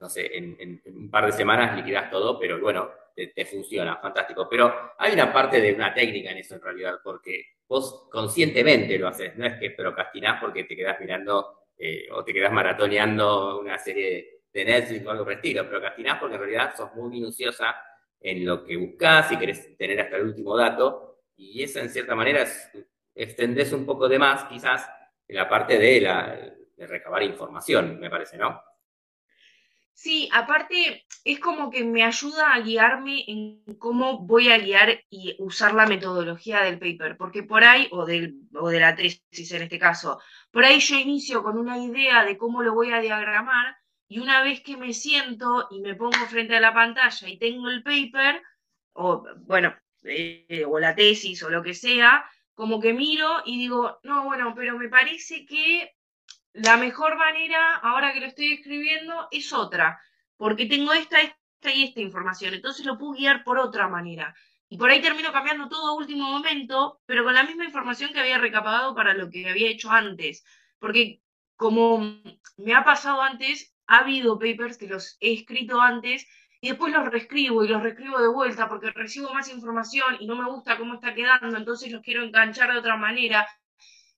no 0.00 0.08
sé, 0.08 0.36
en, 0.36 0.82
un 0.86 1.10
par 1.10 1.26
de 1.26 1.32
semanas 1.32 1.76
liquidas 1.76 2.10
todo, 2.10 2.38
pero 2.38 2.60
bueno, 2.60 2.90
te, 3.14 3.44
funciona, 3.44 3.96
fantástico. 3.98 4.48
Pero 4.48 4.92
hay 4.98 5.12
una 5.12 5.32
parte 5.32 5.60
de 5.60 5.74
una 5.74 5.92
técnica 5.92 6.30
en 6.30 6.38
eso 6.38 6.54
en 6.54 6.62
realidad, 6.62 7.00
porque 7.04 7.44
vos 7.68 8.08
conscientemente 8.10 8.98
lo 8.98 9.08
haces, 9.08 9.36
no 9.36 9.46
es 9.46 9.58
que 9.58 9.70
procrastinás 9.70 10.40
porque 10.40 10.64
te 10.64 10.74
quedas 10.74 10.98
mirando 11.00 11.66
eh, 11.76 12.08
o 12.12 12.24
te 12.24 12.32
quedas 12.32 12.52
maratoneando 12.52 13.60
una 13.60 13.78
serie 13.78 14.42
de 14.52 14.64
Netflix 14.64 15.06
o 15.06 15.10
algo 15.10 15.24
por 15.24 15.32
el 15.32 15.38
estilo, 15.38 15.68
procrastinás 15.68 16.18
porque 16.18 16.34
en 16.34 16.40
realidad 16.40 16.74
sos 16.76 16.94
muy 16.94 17.10
minuciosa 17.10 17.76
en 18.20 18.44
lo 18.44 18.64
que 18.64 18.76
buscas 18.76 19.30
y 19.32 19.38
querés 19.38 19.76
tener 19.76 20.00
hasta 20.00 20.16
el 20.16 20.24
último 20.24 20.56
dato, 20.56 21.22
y 21.36 21.62
eso 21.62 21.78
en 21.80 21.88
cierta 21.88 22.14
manera 22.14 22.42
es, 22.42 22.70
extendés 23.14 23.72
un 23.72 23.86
poco 23.86 24.08
de 24.08 24.18
más, 24.18 24.44
quizás, 24.44 24.88
en 25.26 25.36
la 25.36 25.48
parte 25.48 25.78
de, 25.78 26.00
la, 26.00 26.54
de 26.80 26.86
recabar 26.86 27.22
información, 27.22 28.00
me 28.00 28.08
parece, 28.08 28.38
¿no? 28.38 28.62
Sí, 29.92 30.30
aparte 30.32 31.04
es 31.24 31.38
como 31.38 31.70
que 31.70 31.84
me 31.84 32.02
ayuda 32.02 32.54
a 32.54 32.60
guiarme 32.60 33.22
en 33.28 33.62
cómo 33.78 34.20
voy 34.20 34.50
a 34.50 34.56
guiar 34.56 35.04
y 35.10 35.36
usar 35.38 35.74
la 35.74 35.86
metodología 35.86 36.62
del 36.62 36.78
paper, 36.78 37.18
porque 37.18 37.42
por 37.42 37.64
ahí, 37.64 37.86
o, 37.90 38.06
del, 38.06 38.34
o 38.54 38.70
de 38.70 38.80
la 38.80 38.96
tesis 38.96 39.52
en 39.52 39.62
este 39.62 39.78
caso, 39.78 40.18
por 40.50 40.64
ahí 40.64 40.80
yo 40.80 40.96
inicio 40.96 41.42
con 41.42 41.58
una 41.58 41.76
idea 41.76 42.24
de 42.24 42.38
cómo 42.38 42.62
lo 42.62 42.72
voy 42.72 42.92
a 42.92 43.00
diagramar 43.00 43.76
y 44.08 44.20
una 44.20 44.42
vez 44.42 44.62
que 44.62 44.78
me 44.78 44.94
siento 44.94 45.68
y 45.70 45.80
me 45.82 45.94
pongo 45.94 46.24
frente 46.30 46.56
a 46.56 46.60
la 46.60 46.72
pantalla 46.72 47.28
y 47.28 47.38
tengo 47.38 47.68
el 47.68 47.82
paper, 47.82 48.42
o 48.94 49.22
bueno, 49.40 49.76
eh, 50.04 50.64
o 50.66 50.78
la 50.78 50.94
tesis 50.94 51.42
o 51.42 51.50
lo 51.50 51.62
que 51.62 51.74
sea, 51.74 52.24
como 52.54 52.80
que 52.80 52.94
miro 52.94 53.42
y 53.44 53.58
digo, 53.58 54.00
no, 54.02 54.24
bueno, 54.24 54.54
pero 54.56 54.78
me 54.78 54.88
parece 54.88 55.44
que 55.44 55.92
la 56.52 56.76
mejor 56.76 57.16
manera, 57.16 57.76
ahora 57.76 58.12
que 58.12 58.20
lo 58.20 58.26
estoy 58.26 58.54
escribiendo, 58.54 59.28
es 59.30 59.52
otra, 59.52 60.00
porque 60.36 60.66
tengo 60.66 60.92
esta, 60.92 61.20
esta 61.20 61.72
y 61.72 61.84
esta 61.84 62.00
información, 62.00 62.54
entonces 62.54 62.84
lo 62.86 62.98
puedo 62.98 63.12
guiar 63.12 63.44
por 63.44 63.58
otra 63.58 63.88
manera. 63.88 64.34
Y 64.68 64.78
por 64.78 64.88
ahí 64.88 65.02
termino 65.02 65.32
cambiando 65.32 65.68
todo 65.68 65.88
a 65.88 65.96
último 65.96 66.30
momento, 66.30 67.00
pero 67.04 67.24
con 67.24 67.34
la 67.34 67.42
misma 67.42 67.64
información 67.64 68.12
que 68.12 68.20
había 68.20 68.38
recapado 68.38 68.94
para 68.94 69.14
lo 69.14 69.28
que 69.28 69.48
había 69.48 69.68
hecho 69.68 69.90
antes. 69.90 70.44
Porque 70.78 71.20
como 71.56 72.22
me 72.56 72.74
ha 72.74 72.84
pasado 72.84 73.20
antes, 73.20 73.74
ha 73.88 73.98
habido 73.98 74.38
papers 74.38 74.78
que 74.78 74.86
los 74.86 75.16
he 75.20 75.32
escrito 75.32 75.80
antes 75.80 76.26
y 76.60 76.68
después 76.68 76.92
los 76.92 77.04
reescribo 77.08 77.64
y 77.64 77.68
los 77.68 77.82
reescribo 77.82 78.20
de 78.20 78.28
vuelta 78.28 78.68
porque 78.68 78.90
recibo 78.90 79.34
más 79.34 79.52
información 79.52 80.16
y 80.20 80.26
no 80.26 80.36
me 80.36 80.48
gusta 80.48 80.78
cómo 80.78 80.94
está 80.94 81.14
quedando, 81.14 81.56
entonces 81.56 81.90
los 81.90 82.02
quiero 82.02 82.22
enganchar 82.22 82.72
de 82.72 82.78
otra 82.78 82.96
manera. 82.96 83.48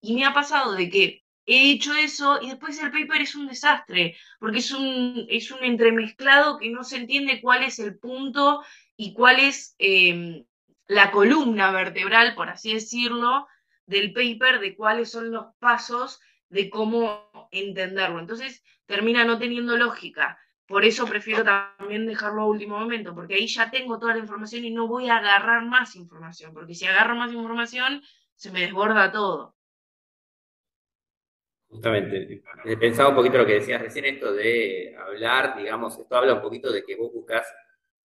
Y 0.02 0.14
me 0.14 0.26
ha 0.26 0.34
pasado 0.34 0.74
de 0.74 0.90
que 0.90 1.21
he 1.46 1.72
hecho 1.72 1.94
eso 1.94 2.40
y 2.40 2.50
después 2.50 2.80
el 2.82 2.90
paper 2.90 3.22
es 3.22 3.34
un 3.34 3.48
desastre, 3.48 4.16
porque 4.38 4.58
es 4.58 4.70
un, 4.70 5.26
es 5.28 5.50
un 5.50 5.64
entremezclado 5.64 6.58
que 6.58 6.70
no 6.70 6.84
se 6.84 6.96
entiende 6.96 7.40
cuál 7.40 7.62
es 7.64 7.78
el 7.78 7.98
punto 7.98 8.62
y 8.96 9.14
cuál 9.14 9.40
es 9.40 9.74
em, 9.78 10.44
la 10.86 11.10
columna 11.10 11.70
vertebral, 11.72 12.34
por 12.34 12.48
así 12.48 12.74
decirlo, 12.74 13.46
del 13.86 14.12
paper, 14.12 14.60
de 14.60 14.76
cuáles 14.76 15.10
son 15.10 15.30
los 15.30 15.46
pasos 15.58 16.20
de 16.48 16.70
cómo 16.70 17.48
entenderlo. 17.50 18.20
Entonces 18.20 18.62
termina 18.86 19.24
no 19.24 19.38
teniendo 19.38 19.76
lógica. 19.76 20.38
Por 20.66 20.84
eso 20.84 21.06
prefiero 21.06 21.44
también 21.44 22.06
dejarlo 22.06 22.42
a 22.42 22.46
último 22.46 22.78
momento, 22.78 23.14
porque 23.14 23.34
ahí 23.34 23.46
ya 23.46 23.70
tengo 23.70 23.98
toda 23.98 24.14
la 24.14 24.20
información 24.20 24.64
y 24.64 24.70
no 24.70 24.86
voy 24.86 25.08
a 25.08 25.16
agarrar 25.16 25.64
más 25.64 25.96
información, 25.96 26.54
porque 26.54 26.74
si 26.74 26.86
agarro 26.86 27.14
más 27.14 27.32
información 27.32 28.02
se 28.34 28.50
me 28.50 28.60
desborda 28.60 29.12
todo. 29.12 29.54
Justamente, 31.72 32.42
pensaba 32.78 33.08
un 33.08 33.14
poquito 33.14 33.38
lo 33.38 33.46
que 33.46 33.54
decías 33.54 33.80
recién, 33.80 34.04
esto 34.04 34.30
de 34.34 34.94
hablar, 34.94 35.56
digamos, 35.56 35.98
esto 35.98 36.14
habla 36.14 36.34
un 36.34 36.42
poquito 36.42 36.70
de 36.70 36.84
que 36.84 36.96
vos 36.96 37.10
buscas 37.10 37.46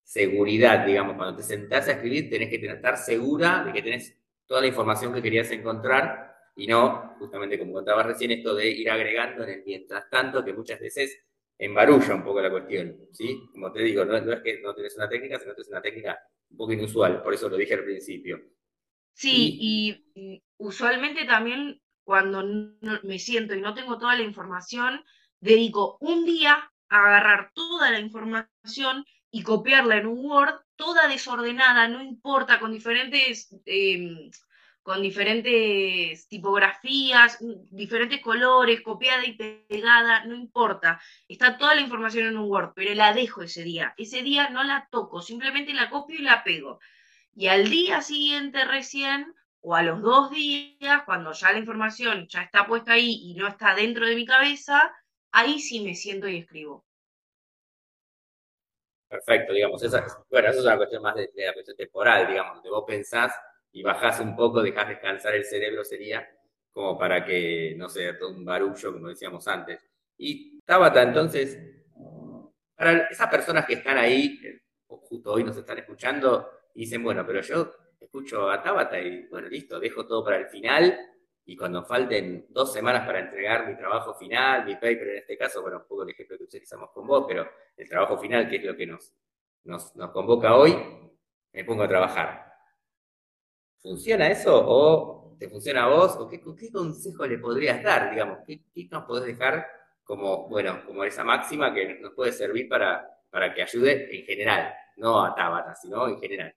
seguridad, 0.02 0.86
digamos, 0.86 1.16
cuando 1.16 1.36
te 1.36 1.42
sentás 1.42 1.86
a 1.86 1.92
escribir 1.92 2.30
tenés 2.30 2.48
que 2.48 2.56
estar 2.66 2.96
segura 2.96 3.62
de 3.64 3.74
que 3.74 3.82
tenés 3.82 4.16
toda 4.46 4.62
la 4.62 4.68
información 4.68 5.12
que 5.12 5.20
querías 5.20 5.50
encontrar 5.50 6.34
y 6.56 6.66
no, 6.66 7.14
justamente 7.18 7.58
como 7.58 7.74
contabas 7.74 8.06
recién, 8.06 8.30
esto 8.30 8.54
de 8.54 8.70
ir 8.70 8.90
agregando 8.90 9.44
en 9.44 9.50
el 9.50 9.62
mientras 9.66 10.08
tanto, 10.08 10.42
que 10.42 10.54
muchas 10.54 10.80
veces 10.80 11.22
embarulla 11.58 12.14
un 12.14 12.24
poco 12.24 12.40
la 12.40 12.50
cuestión, 12.50 12.96
¿sí? 13.12 13.50
Como 13.52 13.70
te 13.70 13.82
digo, 13.82 14.06
no, 14.06 14.16
es 14.16 14.40
que 14.40 14.60
no 14.62 14.74
tienes 14.74 14.96
una 14.96 15.10
técnica, 15.10 15.38
sino 15.38 15.54
que 15.54 15.60
es 15.60 15.68
una 15.68 15.82
técnica 15.82 16.18
un 16.50 16.56
poco 16.56 16.72
inusual, 16.72 17.22
por 17.22 17.34
eso 17.34 17.50
lo 17.50 17.58
dije 17.58 17.74
al 17.74 17.84
principio. 17.84 18.40
Sí, 19.12 19.58
y, 19.60 20.42
usualmente 20.56 21.26
también 21.26 21.82
cuando 22.08 22.42
me 23.02 23.18
siento 23.18 23.54
y 23.54 23.60
no 23.60 23.74
tengo 23.74 23.98
toda 23.98 24.16
la 24.16 24.22
información, 24.22 25.04
dedico 25.40 25.98
un 26.00 26.24
día 26.24 26.72
a 26.88 27.04
agarrar 27.04 27.52
toda 27.52 27.90
la 27.90 28.00
información 28.00 29.04
y 29.30 29.42
copiarla 29.42 29.98
en 29.98 30.06
un 30.06 30.24
Word, 30.24 30.54
toda 30.74 31.06
desordenada, 31.06 31.86
no 31.86 32.00
importa, 32.02 32.60
con 32.60 32.72
diferentes 32.72 33.54
em, 33.66 34.30
con 34.82 35.02
diferentes 35.02 36.26
tipografías, 36.28 37.36
diferentes 37.70 38.22
colores, 38.22 38.80
copiada 38.80 39.26
y 39.26 39.34
pegada, 39.34 40.24
no 40.24 40.34
importa. 40.34 40.98
Está 41.28 41.58
toda 41.58 41.74
la 41.74 41.82
información 41.82 42.26
en 42.28 42.38
un 42.38 42.48
Word, 42.48 42.72
pero 42.74 42.94
la 42.94 43.12
dejo 43.12 43.42
ese 43.42 43.64
día. 43.64 43.92
Ese 43.98 44.22
día 44.22 44.48
no 44.48 44.64
la 44.64 44.88
toco, 44.90 45.20
simplemente 45.20 45.74
la 45.74 45.90
copio 45.90 46.18
y 46.18 46.22
la 46.22 46.42
pego. 46.42 46.80
Y 47.36 47.48
al 47.48 47.68
día 47.68 48.00
siguiente 48.00 48.64
recién, 48.64 49.34
o 49.68 49.74
a 49.74 49.82
los 49.82 50.00
dos 50.00 50.30
días, 50.30 51.02
cuando 51.04 51.30
ya 51.32 51.52
la 51.52 51.58
información 51.58 52.26
ya 52.26 52.40
está 52.40 52.66
puesta 52.66 52.92
ahí 52.92 53.20
y 53.24 53.34
no 53.34 53.46
está 53.46 53.74
dentro 53.74 54.06
de 54.06 54.14
mi 54.14 54.24
cabeza, 54.24 54.94
ahí 55.30 55.58
sí 55.60 55.84
me 55.84 55.94
siento 55.94 56.26
y 56.26 56.38
escribo. 56.38 56.86
Perfecto, 59.10 59.52
digamos, 59.52 59.82
esa, 59.82 60.06
bueno, 60.30 60.48
eso 60.48 60.60
es 60.60 60.64
una 60.64 60.78
cuestión 60.78 61.02
más 61.02 61.16
de, 61.16 61.30
la 61.34 61.52
cuestión 61.52 61.76
temporal, 61.76 62.28
digamos, 62.28 62.62
que 62.62 62.70
vos 62.70 62.84
pensás 62.86 63.38
y 63.70 63.82
bajás 63.82 64.20
un 64.20 64.34
poco, 64.34 64.62
dejás 64.62 64.88
descansar 64.88 65.34
el 65.34 65.44
cerebro, 65.44 65.84
sería 65.84 66.26
como 66.72 66.96
para 66.96 67.22
que 67.22 67.74
no 67.76 67.90
sea 67.90 68.18
todo 68.18 68.30
un 68.30 68.46
barullo, 68.46 68.94
como 68.94 69.08
decíamos 69.08 69.46
antes. 69.48 69.84
Y 70.16 70.60
Tabata, 70.60 71.02
entonces, 71.02 71.58
para 72.74 73.06
esas 73.08 73.28
personas 73.28 73.66
que 73.66 73.74
están 73.74 73.98
ahí, 73.98 74.40
justo 74.86 75.30
hoy 75.30 75.44
nos 75.44 75.58
están 75.58 75.76
escuchando, 75.76 76.48
dicen, 76.74 77.04
bueno, 77.04 77.26
pero 77.26 77.42
yo 77.42 77.70
escucho 78.08 78.50
a 78.50 78.62
Tabata 78.62 78.98
y 78.98 79.26
bueno, 79.26 79.48
listo, 79.48 79.78
dejo 79.78 80.06
todo 80.06 80.24
para 80.24 80.38
el 80.38 80.46
final 80.46 80.98
y 81.44 81.54
cuando 81.56 81.84
falten 81.84 82.46
dos 82.48 82.72
semanas 82.72 83.06
para 83.06 83.20
entregar 83.20 83.68
mi 83.68 83.76
trabajo 83.76 84.14
final, 84.14 84.64
mi 84.64 84.74
paper 84.74 85.08
en 85.08 85.16
este 85.18 85.36
caso, 85.36 85.60
bueno, 85.60 85.78
un 85.78 85.86
poco 85.86 86.04
el 86.04 86.10
ejemplo 86.10 86.38
que 86.38 86.44
utilizamos 86.44 86.90
con 86.90 87.06
vos, 87.06 87.26
pero 87.28 87.46
el 87.76 87.88
trabajo 87.88 88.16
final, 88.16 88.48
que 88.48 88.56
es 88.56 88.64
lo 88.64 88.74
que 88.74 88.86
nos, 88.86 89.14
nos, 89.64 89.92
convoca 90.12 90.56
hoy, 90.56 90.74
me 91.52 91.64
pongo 91.64 91.82
a 91.82 91.88
trabajar. 91.88 92.50
¿Funciona 93.78 94.28
eso 94.28 94.58
o 94.66 95.36
te 95.38 95.50
funciona 95.50 95.84
a 95.84 95.88
vos? 95.88 96.16
¿O 96.16 96.28
qué, 96.28 96.40
qué 96.40 96.72
consejo 96.72 97.26
le 97.26 97.38
podrías 97.38 97.82
dar, 97.82 98.10
digamos? 98.10 98.38
¿Qué, 98.46 98.62
nos 98.90 99.04
podés 99.04 99.26
dejar 99.26 99.66
como, 100.02 100.48
bueno, 100.48 100.82
como 100.86 101.04
esa 101.04 101.24
máxima 101.24 101.74
que 101.74 101.98
nos 102.00 102.14
puede 102.14 102.32
servir 102.32 102.68
para, 102.68 103.06
para 103.30 103.52
que 103.52 103.62
ayude 103.62 104.18
en 104.18 104.24
general, 104.24 104.74
no 104.96 105.22
a 105.24 105.34
Tabata, 105.34 105.74
sino 105.74 106.08
en 106.08 106.18
general? 106.18 106.54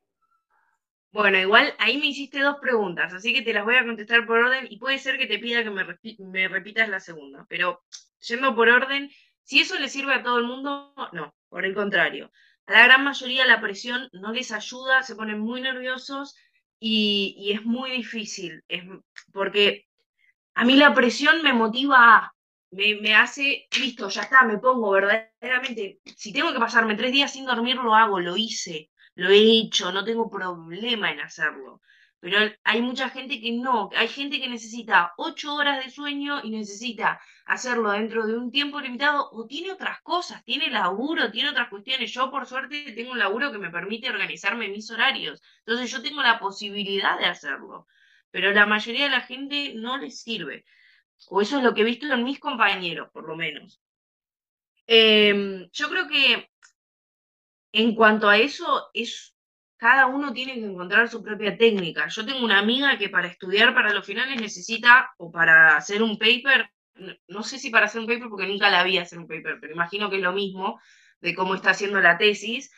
Bueno, 1.11 1.37
igual 1.37 1.75
ahí 1.77 1.97
me 1.97 2.07
hiciste 2.07 2.39
dos 2.39 2.57
preguntas, 2.61 3.13
así 3.13 3.33
que 3.33 3.41
te 3.41 3.53
las 3.53 3.65
voy 3.65 3.75
a 3.75 3.85
contestar 3.85 4.25
por 4.25 4.39
orden 4.39 4.67
y 4.69 4.77
puede 4.77 4.97
ser 4.97 5.17
que 5.17 5.27
te 5.27 5.39
pida 5.39 5.61
que 5.61 5.69
me, 5.69 6.47
repitas 6.47 6.87
la 6.87 7.01
segunda, 7.01 7.45
pero 7.49 7.83
yendo 8.21 8.55
por 8.55 8.69
orden, 8.69 9.09
si 9.43 9.59
eso 9.59 9.77
le 9.77 9.89
sirve 9.89 10.13
a 10.13 10.23
todo 10.23 10.37
el 10.37 10.45
mundo, 10.45 10.93
no, 11.11 11.35
por 11.49 11.65
el 11.65 11.75
contrario. 11.75 12.31
A 12.65 12.71
la 12.73 12.83
gran 12.85 13.03
mayoría 13.03 13.45
la 13.45 13.59
presión 13.59 14.07
no 14.13 14.31
les 14.31 14.53
ayuda, 14.53 15.03
se 15.03 15.15
ponen 15.15 15.39
muy 15.39 15.59
nerviosos 15.59 16.33
y, 16.79 17.51
es 17.53 17.65
muy 17.65 17.91
difícil, 17.91 18.63
es, 18.69 18.83
porque 19.33 19.87
a 20.53 20.63
mí 20.63 20.75
la 20.77 20.93
presión 20.93 21.43
me 21.43 21.51
motiva 21.51 22.15
a, 22.15 22.33
me, 22.71 22.95
me, 23.01 23.15
hace, 23.15 23.67
listo, 23.77 24.07
ya 24.07 24.21
está, 24.21 24.43
me 24.43 24.59
pongo 24.59 24.91
verdaderamente, 24.91 25.99
si 26.15 26.31
tengo 26.31 26.53
que 26.53 26.59
pasarme 26.59 26.95
tres 26.95 27.11
días 27.11 27.33
sin 27.33 27.45
dormir, 27.45 27.75
lo 27.75 27.95
hago, 27.95 28.21
lo 28.21 28.37
hice, 28.37 28.90
lo 29.15 29.29
he 29.29 29.59
hecho, 29.59 29.91
no 29.91 30.03
tengo 30.03 30.29
problema 30.29 31.11
en 31.11 31.21
hacerlo. 31.21 31.81
Pero 32.21 32.37
hay 32.63 32.81
mucha 32.83 33.09
gente 33.09 33.41
que 33.41 33.51
no, 33.51 33.89
hay 33.95 34.07
gente 34.07 34.39
que 34.39 34.47
necesita 34.47 35.13
ocho 35.17 35.55
horas 35.55 35.83
de 35.83 35.89
sueño 35.89 36.39
y 36.43 36.51
necesita 36.51 37.19
hacerlo 37.45 37.91
dentro 37.91 38.27
de 38.27 38.37
un 38.37 38.51
tiempo 38.51 38.79
limitado 38.79 39.27
o 39.31 39.47
tiene 39.47 39.71
otras 39.71 40.01
cosas, 40.01 40.43
tiene 40.43 40.69
laburo, 40.69 41.31
tiene 41.31 41.49
otras 41.49 41.69
cuestiones. 41.69 42.11
Yo 42.11 42.29
por 42.29 42.45
suerte 42.45 42.91
tengo 42.93 43.11
un 43.11 43.19
laburo 43.19 43.51
que 43.51 43.57
me 43.57 43.71
permite 43.71 44.09
organizarme 44.09 44.67
mis 44.67 44.91
horarios, 44.91 45.41
entonces 45.65 45.91
yo 45.91 46.03
tengo 46.03 46.21
la 46.21 46.39
posibilidad 46.39 47.17
de 47.17 47.25
hacerlo, 47.25 47.87
pero 48.29 48.51
la 48.53 48.67
mayoría 48.67 49.05
de 49.05 49.11
la 49.11 49.21
gente 49.21 49.73
no 49.75 49.97
les 49.97 50.21
sirve. 50.21 50.63
O 51.29 51.41
eso 51.41 51.57
es 51.57 51.63
lo 51.63 51.73
que 51.73 51.81
he 51.81 51.85
visto 51.85 52.05
en 52.05 52.23
mis 52.23 52.39
compañeros, 52.39 53.09
por 53.11 53.27
lo 53.27 53.35
menos. 53.35 53.81
Em, 54.85 55.69
yo 55.71 55.89
creo 55.89 56.07
que 56.07 56.50
en 57.71 57.95
cuanto 57.95 58.29
a 58.29 58.37
eso, 58.37 58.89
es 58.93 59.35
cada 59.81 60.05
uno 60.05 60.31
tiene 60.31 60.53
que 60.53 60.65
encontrar 60.65 61.09
su 61.09 61.23
propia 61.23 61.57
técnica. 61.57 62.07
Yo 62.07 62.23
tengo 62.23 62.45
una 62.45 62.59
amiga 62.59 62.99
que 62.99 63.09
para 63.09 63.27
estudiar 63.27 63.73
para 63.73 63.91
los 63.91 64.05
finales 64.05 64.39
necesita, 64.39 65.11
o 65.17 65.31
para 65.31 65.75
hacer 65.75 66.03
un 66.03 66.19
paper, 66.19 66.69
no 67.27 67.41
sé 67.41 67.57
si 67.57 67.71
para 67.71 67.87
hacer 67.87 68.01
un 68.01 68.05
paper 68.05 68.29
porque 68.29 68.45
nunca 68.45 68.69
la 68.69 68.83
vi 68.83 68.99
hacer 68.99 69.17
un 69.17 69.27
paper, 69.27 69.57
pero 69.59 69.73
imagino 69.73 70.09
que 70.11 70.17
es 70.17 70.21
lo 70.21 70.33
mismo 70.33 70.79
de 71.19 71.33
cómo 71.33 71.55
está 71.55 71.71
haciendo 71.71 71.99
la 71.99 72.19
tesis, 72.19 72.71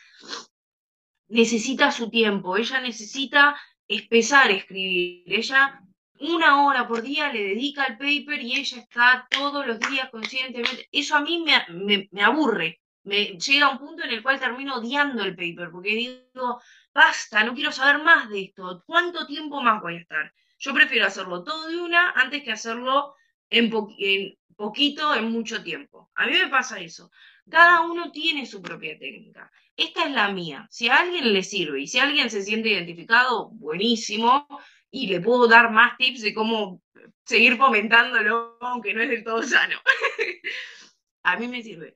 necesita 1.28 1.92
su 1.92 2.08
tiempo, 2.08 2.56
ella 2.56 2.80
necesita 2.80 3.54
empezar 3.86 4.48
a 4.48 4.54
escribir, 4.54 5.24
ella 5.26 5.82
una 6.20 6.64
hora 6.64 6.88
por 6.88 7.02
día 7.02 7.30
le 7.30 7.42
dedica 7.42 7.84
al 7.84 7.98
paper 7.98 8.40
y 8.40 8.60
ella 8.60 8.78
está 8.78 9.26
todos 9.30 9.66
los 9.66 9.78
días 9.78 10.08
conscientemente, 10.10 10.88
eso 10.90 11.16
a 11.16 11.20
mí 11.20 11.44
me, 11.44 12.08
me 12.10 12.22
aburre, 12.22 12.80
me 13.04 13.36
llega 13.38 13.70
un 13.70 13.78
punto 13.78 14.02
en 14.02 14.10
el 14.10 14.22
cual 14.22 14.40
termino 14.40 14.76
odiando 14.76 15.22
el 15.22 15.36
paper, 15.36 15.70
porque 15.70 15.90
digo, 15.90 16.60
basta, 16.92 17.44
no 17.44 17.54
quiero 17.54 17.70
saber 17.70 18.02
más 18.02 18.28
de 18.30 18.44
esto, 18.44 18.82
¿cuánto 18.86 19.26
tiempo 19.26 19.60
más 19.62 19.80
voy 19.82 19.96
a 19.96 20.00
estar? 20.00 20.32
Yo 20.58 20.72
prefiero 20.72 21.06
hacerlo 21.06 21.44
todo 21.44 21.68
de 21.68 21.76
una 21.76 22.10
antes 22.12 22.42
que 22.42 22.52
hacerlo 22.52 23.14
en, 23.50 23.70
poquito, 23.70 25.14
en 25.14 25.30
mucho 25.30 25.62
tiempo. 25.62 26.10
A 26.14 26.26
mí 26.26 26.32
me 26.32 26.48
pasa 26.48 26.80
eso. 26.80 27.10
Cada 27.50 27.82
uno 27.82 28.10
tiene 28.10 28.46
su 28.46 28.62
propia 28.62 28.98
técnica. 28.98 29.50
Esta 29.76 30.06
es 30.06 30.12
la 30.12 30.30
mía. 30.32 30.66
Si 30.70 30.88
a 30.88 30.96
alguien 30.96 31.32
le 31.32 31.42
sirve 31.42 31.82
y 31.82 31.86
si 31.86 31.98
alguien 31.98 32.30
se 32.30 32.42
siente 32.42 32.70
identificado, 32.70 33.50
buenísimo. 33.50 34.46
Y 34.90 35.08
le 35.08 35.20
puedo 35.20 35.48
dar 35.48 35.70
más 35.70 35.96
tips 35.98 36.22
de 36.22 36.32
cómo 36.32 36.80
seguir 37.24 37.56
fomentándolo, 37.56 38.56
aunque 38.60 38.94
no 38.94 39.02
es 39.02 39.10
del 39.10 39.24
todo 39.24 39.42
sano. 39.42 39.76
a 41.24 41.36
mí 41.36 41.48
me 41.48 41.62
sirve. 41.62 41.94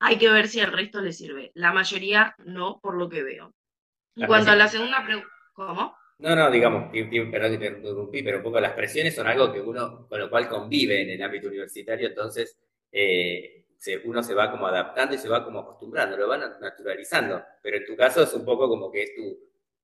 Hay 0.00 0.18
que 0.18 0.30
ver 0.30 0.48
si 0.48 0.60
al 0.60 0.72
resto 0.72 1.00
le 1.00 1.12
sirve. 1.12 1.50
La 1.54 1.72
mayoría 1.72 2.34
no, 2.44 2.78
por 2.80 2.96
lo 2.96 3.08
que 3.08 3.22
veo. 3.22 3.54
En 4.16 4.26
cuanto 4.26 4.50
a 4.50 4.56
la 4.56 4.68
segunda 4.68 5.04
pregunta, 5.04 5.28
¿cómo? 5.52 5.96
No, 6.18 6.34
no, 6.34 6.50
digamos, 6.50 6.90
perdón 6.90 7.52
que 7.52 7.58
te 7.58 7.76
interrumpí, 7.76 8.22
pero 8.22 8.38
un 8.38 8.42
poco 8.42 8.60
las 8.60 8.72
presiones 8.72 9.14
son 9.14 9.28
algo 9.28 9.52
que 9.52 9.60
uno, 9.60 10.08
con 10.08 10.18
lo 10.18 10.28
cual 10.28 10.48
convive 10.48 11.02
en 11.02 11.10
el 11.10 11.22
ámbito 11.22 11.46
universitario, 11.46 12.08
entonces 12.08 12.58
eh, 12.90 13.66
uno 14.04 14.22
se 14.22 14.34
va 14.34 14.50
como 14.50 14.66
adaptando 14.66 15.14
y 15.14 15.18
se 15.18 15.28
va 15.28 15.44
como 15.44 15.60
acostumbrando, 15.60 16.16
lo 16.16 16.28
va 16.28 16.38
naturalizando, 16.38 17.40
pero 17.62 17.76
en 17.76 17.86
tu 17.86 17.96
caso 17.96 18.22
es 18.22 18.34
un 18.34 18.44
poco 18.44 18.68
como 18.68 18.90
que 18.90 19.04
es 19.04 19.14
tu, 19.14 19.38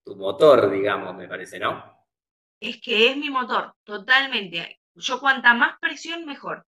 tu 0.05 0.17
motor, 0.17 0.71
digamos, 0.71 1.15
me 1.15 1.29
parece, 1.29 1.61
¿no? 1.61 1.95
Es 2.59 2.81
que 2.81 3.11
es 3.11 3.17
mi 3.17 3.31
motor, 3.31 3.75
totalmente. 3.85 4.81
Yo 4.97 5.21
cuanta 5.21 5.55
más 5.55 5.79
presión, 5.81 6.25
mejor. 6.27 6.67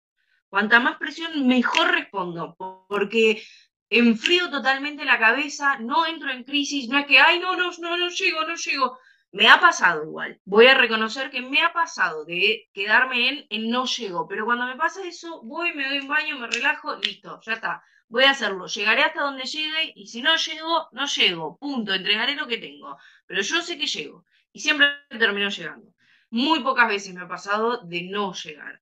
Cuanta 0.54 0.78
más 0.78 0.98
presión, 0.98 1.48
mejor 1.48 1.90
respondo, 1.90 2.54
porque 2.88 3.42
enfrío 3.90 4.50
totalmente 4.50 5.04
la 5.04 5.18
cabeza, 5.18 5.80
no 5.80 6.06
entro 6.06 6.30
en 6.30 6.44
crisis, 6.44 6.88
no 6.88 6.96
es 6.96 7.06
que, 7.06 7.18
ay, 7.18 7.40
no, 7.40 7.56
no, 7.56 7.72
no, 7.80 7.96
no 7.96 8.08
llego, 8.08 8.44
no 8.44 8.54
llego. 8.54 8.96
Me 9.32 9.48
ha 9.48 9.58
pasado 9.58 10.04
igual. 10.04 10.40
Voy 10.44 10.68
a 10.68 10.76
reconocer 10.76 11.28
que 11.32 11.42
me 11.42 11.60
ha 11.60 11.72
pasado 11.72 12.24
de 12.24 12.68
quedarme 12.72 13.28
en, 13.30 13.46
en 13.50 13.68
no 13.68 13.84
llego, 13.84 14.28
pero 14.28 14.44
cuando 14.44 14.64
me 14.66 14.76
pasa 14.76 15.04
eso, 15.04 15.42
voy, 15.42 15.74
me 15.74 15.88
doy 15.88 15.98
un 15.98 16.06
baño, 16.06 16.38
me 16.38 16.46
relajo, 16.46 16.94
listo, 16.98 17.40
ya 17.44 17.54
está. 17.54 17.82
Voy 18.06 18.22
a 18.22 18.30
hacerlo. 18.30 18.68
Llegaré 18.68 19.02
hasta 19.02 19.22
donde 19.22 19.46
llegue 19.46 19.92
y 19.96 20.06
si 20.06 20.22
no 20.22 20.36
llego, 20.36 20.88
no 20.92 21.06
llego. 21.06 21.58
Punto. 21.58 21.92
Entregaré 21.92 22.36
lo 22.36 22.46
que 22.46 22.58
tengo. 22.58 22.96
Pero 23.26 23.42
yo 23.42 23.60
sé 23.60 23.76
que 23.76 23.88
llego. 23.88 24.24
Y 24.52 24.60
siempre 24.60 24.86
termino 25.08 25.48
llegando. 25.48 25.92
Muy 26.30 26.60
pocas 26.60 26.86
veces 26.86 27.12
me 27.12 27.22
ha 27.22 27.28
pasado 27.28 27.78
de 27.78 28.02
no 28.04 28.32
llegar 28.34 28.80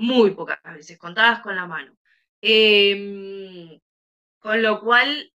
muy 0.00 0.32
pocas 0.32 0.58
veces, 0.64 0.98
contadas 0.98 1.40
con 1.40 1.54
la 1.56 1.66
mano. 1.66 1.96
Em, 2.40 3.78
con 4.40 4.62
lo 4.62 4.80
cual, 4.80 5.32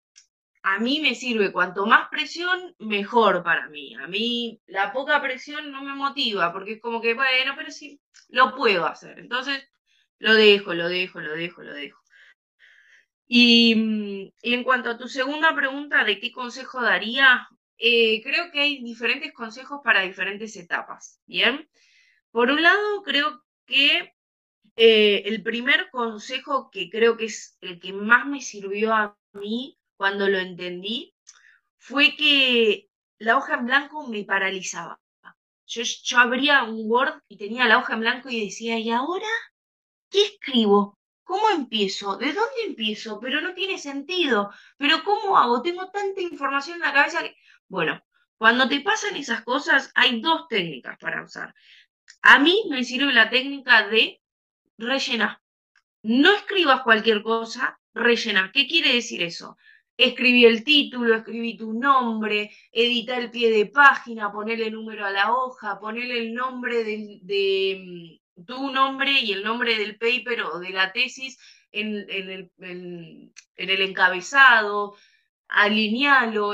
a 0.63 0.80
mí 0.80 1.02
me 1.02 1.15
sirve, 1.15 1.52
cuanto 1.52 1.86
más 1.86 2.10
presión, 2.10 2.76
mejor 2.80 3.43
para 3.43 3.67
mí. 3.69 3.95
A 3.95 4.08
mí 4.08 4.62
la 4.67 4.93
poca 4.93 5.21
presión 5.21 5.71
no 5.71 5.84
me 5.84 5.95
motiva, 5.95 6.54
porque 6.54 6.73
es 6.73 6.82
como 6.82 7.02
que, 7.02 7.13
bueno, 7.13 7.54
pero 7.58 7.71
sí, 7.71 7.99
lo 8.30 8.56
puedo 8.56 8.86
hacer. 8.86 9.19
Entonces, 9.19 9.67
lo 10.19 10.34
dejo, 10.34 10.73
lo 10.73 10.88
dejo, 10.89 11.19
lo 11.19 11.34
dejo, 11.36 11.63
lo 11.63 11.73
dejo. 11.73 12.02
Y, 13.28 14.32
en 14.41 14.63
cuanto 14.63 14.91
a 14.91 14.97
tu 14.97 15.08
segunda 15.08 15.54
pregunta 15.56 16.04
de 16.06 16.19
qué 16.19 16.32
consejo 16.32 16.82
daría, 16.82 17.47
eh, 17.78 18.21
creo 18.23 18.52
que 18.52 18.62
hay 18.62 18.84
diferentes 18.84 19.34
consejos 19.34 19.82
para 19.84 20.02
diferentes 20.02 20.56
etapas. 20.56 21.19
Bien, 21.26 21.67
por 22.32 22.52
un 22.52 22.62
lado, 22.63 23.04
creo 23.04 23.43
que 23.65 24.12
eh, 24.75 25.23
el 25.25 25.43
primer 25.43 25.89
consejo 25.91 26.69
que 26.71 26.89
creo 26.89 27.17
que 27.17 27.25
es 27.25 27.57
el 27.62 27.79
que 27.79 27.93
más 27.93 28.25
me 28.25 28.41
sirvió 28.41 28.93
a 28.93 29.17
mí 29.33 29.77
cuando 29.95 30.27
lo 30.27 30.39
entendí 30.39 31.13
fue 31.77 32.15
que 32.15 32.89
la 33.19 33.38
hoja 33.38 33.55
en 33.55 33.65
blanco 33.65 34.07
me 34.07 34.23
paralizaba. 34.23 34.99
Yo, 35.65 35.83
yo 35.83 36.19
abría 36.19 36.63
un 36.63 36.89
Word 36.89 37.21
y 37.27 37.38
tenía 37.38 37.65
la 37.65 37.77
hoja 37.77 37.93
en 37.93 38.01
blanco 38.01 38.29
y 38.29 38.45
decía, 38.45 38.79
¿y 38.79 38.89
ahora 38.89 39.27
qué 40.09 40.23
escribo? 40.23 40.99
¿Cómo 41.23 41.49
empiezo? 41.49 42.17
¿De 42.17 42.33
dónde 42.33 42.63
empiezo? 42.67 43.19
Pero 43.19 43.41
no 43.41 43.53
tiene 43.53 43.77
sentido. 43.77 44.51
¿Pero 44.77 45.03
cómo 45.03 45.38
hago? 45.38 45.62
Tengo 45.62 45.89
tanta 45.89 46.21
información 46.21 46.75
en 46.75 46.81
la 46.81 46.93
cabeza 46.93 47.23
que... 47.23 47.36
Bueno, 47.67 48.03
cuando 48.38 48.67
te 48.67 48.81
pasan 48.81 49.15
esas 49.15 49.41
cosas 49.43 49.91
hay 49.95 50.19
dos 50.21 50.47
técnicas 50.47 50.97
para 50.99 51.23
usar. 51.23 51.55
A 52.21 52.39
mí 52.39 52.63
me 52.69 52.83
sirve 52.83 53.13
la 53.13 53.29
técnica 53.29 53.88
de 53.88 54.21
rellena. 54.77 55.41
No 56.03 56.36
escribas 56.36 56.81
cualquier 56.81 57.21
cosa, 57.23 57.79
rellena. 57.93 58.51
¿Qué 58.53 58.67
quiere 58.67 58.93
decir 58.93 59.23
eso? 59.23 59.57
Escribí 59.95 60.45
el 60.45 60.63
título, 60.63 61.15
escribí 61.15 61.55
tu 61.55 61.73
nombre, 61.73 62.51
edita 62.71 63.17
el 63.17 63.29
pie 63.29 63.51
de 63.51 63.67
página, 63.67 64.31
ponele 64.31 64.67
el 64.67 64.73
número 64.73 65.05
a 65.05 65.12
la 65.12 65.31
hoja, 65.31 65.79
ponele 65.79 66.17
el 66.17 66.33
nombre 66.33 66.83
de, 66.83 68.19
mm, 68.36 68.43
tu 68.45 68.71
nombre 68.71 69.12
y 69.21 69.31
el 69.31 69.43
nombre 69.43 69.77
del 69.77 69.97
paper 69.97 70.41
o 70.41 70.59
de 70.59 70.71
la 70.71 70.91
tesis 70.91 71.38
en, 71.71 72.05
el, 72.09 72.51
en 72.59 73.31
el 73.55 73.81
encabezado, 73.81 74.95
alinealo, 75.53 76.53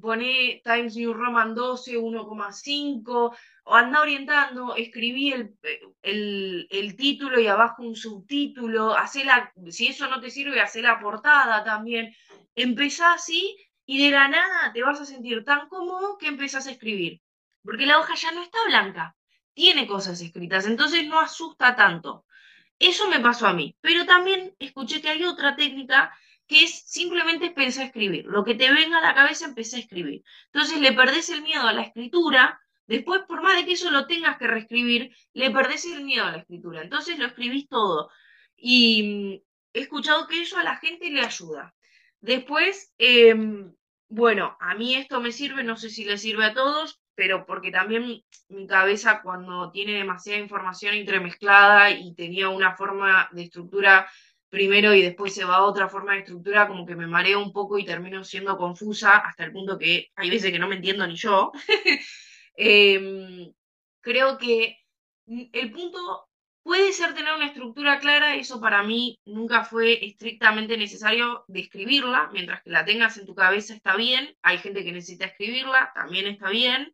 pone 0.00 0.60
Times 0.64 0.96
New 0.96 1.12
Roman 1.12 1.54
12, 1.54 1.98
1,5, 1.98 3.06
o 3.06 3.34
anda 3.74 4.00
orientando, 4.00 4.74
escribí 4.76 5.32
el, 5.32 6.68
el, 6.70 6.96
título 6.96 7.38
y 7.40 7.46
abajo 7.46 7.82
un 7.82 7.96
subtítulo, 7.96 8.96
la, 9.24 9.52
si 9.70 9.86
eso 9.88 10.08
no 10.08 10.20
te 10.20 10.30
sirve, 10.30 10.60
hace 10.60 10.82
la 10.82 10.98
portada 10.98 11.64
también. 11.64 12.14
Empezá 12.54 13.14
así 13.14 13.56
y 13.86 14.04
de 14.04 14.10
la 14.10 14.28
nada 14.28 14.72
te 14.72 14.82
vas 14.82 15.00
a 15.00 15.06
sentir 15.06 15.44
tan 15.44 15.68
cómodo 15.68 16.18
que 16.18 16.28
empezás 16.28 16.66
a 16.66 16.70
escribir, 16.70 17.20
porque 17.62 17.86
la 17.86 17.98
hoja 17.98 18.14
ya 18.14 18.32
no 18.32 18.42
está 18.42 18.58
blanca, 18.66 19.16
tiene 19.52 19.86
cosas 19.86 20.20
escritas, 20.20 20.66
entonces 20.66 21.06
no 21.06 21.20
asusta 21.20 21.76
tanto. 21.76 22.24
Eso 22.78 23.08
me 23.08 23.20
pasó 23.20 23.46
a 23.46 23.52
mí, 23.52 23.76
pero 23.80 24.06
también 24.06 24.54
escuché 24.58 25.02
que 25.02 25.10
hay 25.10 25.24
otra 25.24 25.54
técnica 25.54 26.16
que 26.46 26.64
es 26.64 26.82
simplemente 26.86 27.46
empezar 27.46 27.84
a 27.84 27.86
escribir. 27.86 28.24
Lo 28.26 28.42
que 28.42 28.56
te 28.56 28.72
venga 28.72 28.98
a 28.98 29.02
la 29.02 29.14
cabeza, 29.14 29.44
empecé 29.44 29.76
a 29.76 29.80
escribir. 29.80 30.24
Entonces 30.52 30.80
le 30.80 30.92
perdés 30.92 31.30
el 31.30 31.42
miedo 31.42 31.66
a 31.68 31.72
la 31.72 31.82
escritura, 31.82 32.60
después 32.90 33.22
por 33.28 33.40
más 33.42 33.56
de 33.56 33.64
que 33.64 33.72
eso 33.72 33.90
lo 33.90 34.06
tengas 34.06 34.36
que 34.36 34.48
reescribir, 34.48 35.14
le 35.32 35.50
perdés 35.50 35.84
el 35.86 36.04
miedo 36.04 36.24
a 36.26 36.32
la 36.32 36.38
escritura. 36.38 36.82
Entonces 36.82 37.18
lo 37.18 37.26
escribís 37.26 37.68
todo. 37.68 38.10
Y 38.56 39.02
mm, 39.02 39.32
he 39.74 39.80
escuchado 39.80 40.26
que 40.26 40.42
eso 40.42 40.58
a 40.58 40.64
la 40.64 40.76
gente 40.76 41.08
le 41.10 41.20
ayuda. 41.20 41.74
Después, 42.20 42.92
em, 42.98 43.72
bueno, 44.08 44.56
a 44.60 44.74
mí 44.74 44.94
esto 44.96 45.20
me 45.20 45.32
sirve, 45.32 45.62
no 45.64 45.76
sé 45.76 45.88
si 45.90 46.04
le 46.04 46.18
sirve 46.18 46.44
a 46.46 46.54
todos. 46.54 47.00
pero 47.14 47.44
porque 47.44 47.70
también 47.70 48.22
mi 48.48 48.66
cabeza 48.66 49.20
cuando 49.22 49.70
tiene 49.72 49.92
demasiada 49.92 50.38
información 50.40 50.94
entremezclada 50.94 51.90
y 51.90 52.14
tenía 52.14 52.48
una 52.48 52.76
forma 52.76 53.28
de 53.32 53.42
estructura 53.42 54.08
primero 54.48 54.94
y 54.94 55.02
después 55.02 55.34
se 55.34 55.44
va 55.44 55.56
a 55.56 55.64
otra 55.64 55.88
forma 55.88 56.14
de 56.14 56.20
estructura, 56.20 56.66
como 56.66 56.86
que 56.86 56.96
me 56.96 57.06
mareo 57.06 57.40
un 57.42 57.52
poco 57.52 57.78
y 57.78 57.84
termino 57.84 58.24
siendo 58.24 58.56
confusa 58.56 59.18
hasta 59.18 59.44
el 59.44 59.52
punto 59.52 59.78
que 59.78 60.08
hay 60.16 60.30
veces 60.30 60.50
que 60.50 60.58
no 60.58 60.68
me 60.68 60.76
entiendo 60.76 61.06
ni 61.06 61.16
yo. 61.16 61.52
Em, 62.54 63.52
creo 64.00 64.38
que 64.38 64.78
el 65.26 65.72
punto 65.72 66.28
puede 66.62 66.92
ser 66.92 67.14
tener 67.14 67.34
una 67.34 67.46
estructura 67.46 68.00
clara, 68.00 68.36
eso 68.36 68.60
para 68.60 68.82
mí 68.82 69.18
nunca 69.24 69.64
fue 69.64 70.04
estrictamente 70.04 70.76
necesario 70.76 71.44
describirla, 71.48 72.28
mientras 72.32 72.62
que 72.62 72.70
la 72.70 72.84
tengas 72.84 73.16
en 73.16 73.26
tu 73.26 73.34
cabeza 73.34 73.74
está 73.74 73.96
bien, 73.96 74.36
hay 74.42 74.58
gente 74.58 74.84
que 74.84 74.92
necesita 74.92 75.26
escribirla, 75.26 75.90
también 75.94 76.26
está 76.26 76.50
bien. 76.50 76.92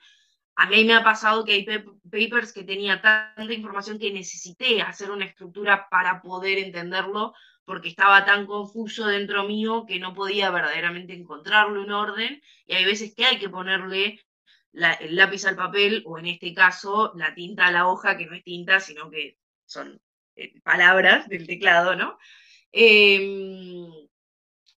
A 0.55 0.67
mí 0.69 0.85
me 0.85 0.95
ha 0.95 1.05
pasado 1.05 1.45
que 1.45 1.53
hay 1.53 1.65
papers 1.65 2.53
que 2.53 2.65
tenía 2.65 3.03
tanta 3.03 3.53
información 3.53 3.99
que 3.99 4.13
necesité 4.13 4.81
hacer 4.81 5.11
una 5.11 5.27
estructura 5.27 5.89
para 5.91 6.23
poder 6.23 6.59
entenderlo, 6.59 7.35
porque 7.65 7.89
estaba 7.89 8.25
tan 8.25 8.47
confuso 8.47 9.07
dentro 9.07 9.45
mío 9.45 9.85
que 9.87 9.99
no 9.99 10.15
podía 10.15 10.51
verdaderamente 10.51 11.13
encontrarlo 11.13 11.83
en 11.83 11.91
orden, 11.91 12.43
y 12.67 12.75
hay 12.75 12.85
veces 12.85 13.15
que 13.15 13.27
hay 13.27 13.39
que 13.39 13.51
ponerle 13.51 14.21
el 15.01 15.17
lápiz 15.17 15.45
al 15.47 15.57
papel, 15.57 16.03
o 16.07 16.19
en 16.19 16.27
este 16.27 16.53
caso, 16.55 17.13
la 17.17 17.35
tinta 17.35 17.67
a 17.67 17.73
la 17.73 17.87
hoja, 17.89 18.17
que 18.17 18.27
no 18.27 18.35
es 18.35 18.45
tinta, 18.45 18.81
sino 18.81 19.11
que 19.11 19.39
son 19.65 20.01
eh, 20.37 20.61
palabras 20.63 21.29
del 21.29 21.47
teclado, 21.47 21.97
¿no? 21.97 22.19
Em, 22.73 23.89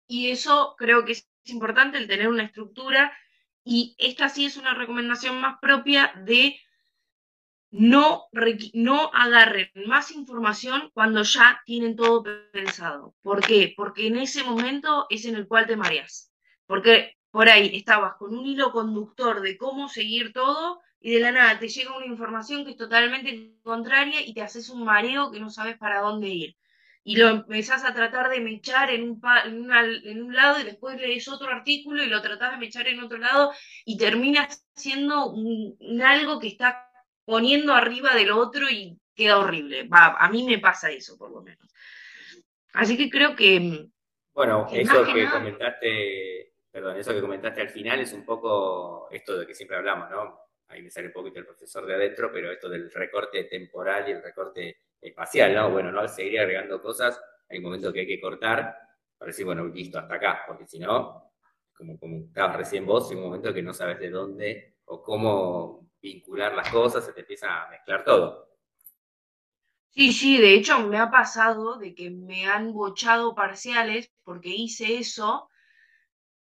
y 0.06 0.30
eso 0.30 0.74
creo 0.78 1.04
que 1.04 1.12
es 1.12 1.28
importante, 1.44 1.98
el 1.98 2.06
tener 2.08 2.28
una 2.28 2.44
estructura, 2.44 3.12
y 3.64 3.94
esta 3.98 4.28
sí 4.28 4.46
es 4.46 4.56
una 4.56 4.74
recomendación 4.74 5.40
más 5.40 5.58
propia 5.60 6.12
de 6.24 6.58
no, 7.70 8.28
no 8.72 9.10
agarren 9.12 9.70
más 9.86 10.10
información 10.10 10.90
cuando 10.94 11.22
ya 11.22 11.60
tienen 11.66 11.96
todo 11.96 12.24
pensado. 12.52 13.14
¿Por 13.20 13.44
qué? 13.44 13.74
Porque 13.76 14.06
en 14.06 14.16
ese 14.16 14.42
momento 14.42 15.06
es 15.10 15.26
en 15.26 15.34
el 15.34 15.46
cual 15.46 15.66
te 15.66 15.76
mareas. 15.76 16.32
Porque 16.66 17.17
por 17.38 17.48
ahí 17.48 17.70
estabas 17.76 18.16
con 18.16 18.36
un 18.36 18.44
hilo 18.44 18.72
conductor 18.72 19.40
de 19.40 19.56
cómo 19.56 19.88
seguir 19.88 20.32
todo 20.32 20.80
y 21.00 21.12
de 21.12 21.20
la 21.20 21.30
nada 21.30 21.56
te 21.60 21.68
llega 21.68 21.96
una 21.96 22.06
información 22.06 22.64
que 22.64 22.72
es 22.72 22.76
totalmente 22.76 23.54
contraria 23.62 24.20
y 24.26 24.34
te 24.34 24.42
haces 24.42 24.68
un 24.70 24.82
mareo 24.82 25.30
que 25.30 25.38
no 25.38 25.48
sabes 25.48 25.78
para 25.78 26.00
dónde 26.00 26.26
ir. 26.26 26.56
Y 27.04 27.14
lo 27.14 27.28
empezás 27.28 27.84
a 27.84 27.94
tratar 27.94 28.28
de 28.28 28.40
mechar 28.40 28.90
en 28.90 29.10
un, 29.10 29.20
en, 29.44 30.20
un 30.24 30.34
lado 30.34 30.58
y 30.58 30.64
después 30.64 31.00
lees 31.00 31.28
otro 31.28 31.48
artículo 31.48 32.02
y 32.02 32.08
lo 32.08 32.20
tratás 32.22 32.50
de 32.50 32.56
mechar 32.56 32.88
en 32.88 32.98
otro 33.04 33.18
lado 33.18 33.52
y 33.84 33.96
terminas 33.96 34.66
siendo 34.74 35.30
un, 35.30 36.02
algo 36.02 36.40
que 36.40 36.48
está 36.48 36.90
poniendo 37.24 37.72
arriba 37.72 38.16
del 38.16 38.32
otro 38.32 38.68
y 38.68 38.98
queda 39.14 39.38
horrible. 39.38 39.88
a 39.92 40.28
mí 40.28 40.42
me 40.42 40.58
pasa 40.58 40.90
eso, 40.90 41.16
por 41.16 41.30
lo 41.30 41.42
menos. 41.42 41.72
Así 42.72 42.96
que 42.96 43.08
creo 43.08 43.36
que... 43.36 43.86
Bueno, 44.34 44.66
eso 44.72 45.04
que 45.04 45.30
comentaste 45.30 46.47
perdón, 46.78 46.96
eso 46.96 47.12
que 47.12 47.20
comentaste 47.20 47.60
al 47.60 47.70
final 47.70 48.00
es 48.00 48.12
un 48.12 48.24
poco 48.24 49.08
esto 49.10 49.36
de 49.36 49.46
que 49.46 49.54
siempre 49.54 49.76
hablamos, 49.76 50.10
¿no? 50.10 50.40
Ahí 50.68 50.80
me 50.80 50.90
sale 50.90 51.08
un 51.08 51.12
poquito 51.12 51.40
el 51.40 51.46
profesor 51.46 51.84
de 51.86 51.94
adentro, 51.94 52.30
pero 52.32 52.52
esto 52.52 52.68
del 52.68 52.90
recorte 52.92 53.44
temporal 53.44 54.08
y 54.08 54.12
el 54.12 54.22
recorte 54.22 54.82
espacial, 55.00 55.54
¿no? 55.54 55.70
Bueno, 55.70 55.90
no 55.90 56.00
al 56.00 56.08
seguir 56.08 56.38
agregando 56.38 56.80
cosas, 56.80 57.20
hay 57.48 57.58
un 57.58 57.64
momento 57.64 57.92
que 57.92 58.00
hay 58.00 58.06
que 58.06 58.20
cortar 58.20 58.76
para 59.16 59.28
decir, 59.28 59.44
bueno, 59.44 59.66
listo, 59.66 59.98
hasta 59.98 60.14
acá, 60.14 60.44
porque 60.46 60.66
si 60.68 60.78
no, 60.78 61.32
como, 61.74 61.98
como 61.98 62.18
estabas 62.26 62.56
recién 62.56 62.86
vos, 62.86 63.10
en 63.10 63.18
un 63.18 63.24
momento 63.24 63.52
que 63.52 63.62
no 63.62 63.74
sabes 63.74 63.98
de 63.98 64.10
dónde 64.10 64.76
o 64.84 65.02
cómo 65.02 65.90
vincular 66.00 66.54
las 66.54 66.70
cosas, 66.70 67.04
se 67.04 67.12
te 67.12 67.20
empieza 67.20 67.64
a 67.64 67.70
mezclar 67.70 68.04
todo. 68.04 68.52
Sí, 69.88 70.12
sí, 70.12 70.38
de 70.38 70.54
hecho 70.54 70.78
me 70.86 70.98
ha 70.98 71.10
pasado 71.10 71.76
de 71.76 71.94
que 71.94 72.10
me 72.10 72.46
han 72.46 72.72
bochado 72.72 73.34
parciales 73.34 74.12
porque 74.22 74.50
hice 74.50 74.98
eso 74.98 75.50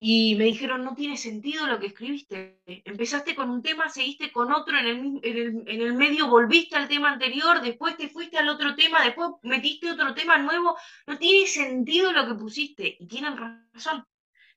y 0.05 0.35
me 0.35 0.47
dijeron, 0.47 0.83
no 0.83 0.97
tiene 0.97 1.17
sentido 1.17 1.65
lo 1.69 1.79
que 1.79 1.87
escribiste. 1.87 2.61
Empezaste 2.67 3.37
con 3.37 3.49
un 3.51 3.63
tema, 3.63 3.89
seguiste 3.89 4.33
con 4.33 4.51
otro, 4.53 4.77
en 4.77 4.87
el, 4.89 5.21
en 5.65 5.81
el, 5.81 5.95
medio 5.95 6.27
volviste 6.27 6.75
al 6.75 6.89
tema 6.89 7.13
anterior, 7.13 7.61
después 7.61 7.97
te 7.97 8.09
fuiste 8.09 8.37
al 8.37 8.49
otro 8.49 8.75
tema, 8.75 9.05
después 9.05 9.31
metiste 9.43 9.93
otro 9.93 10.13
tema 10.13 10.39
nuevo. 10.39 10.77
No 11.07 11.19
tiene 11.19 11.47
sentido 11.47 12.11
lo 12.11 12.27
que 12.27 12.35
pusiste. 12.35 12.97
Y 12.99 13.07
tienen 13.07 13.37
razón. 13.73 14.05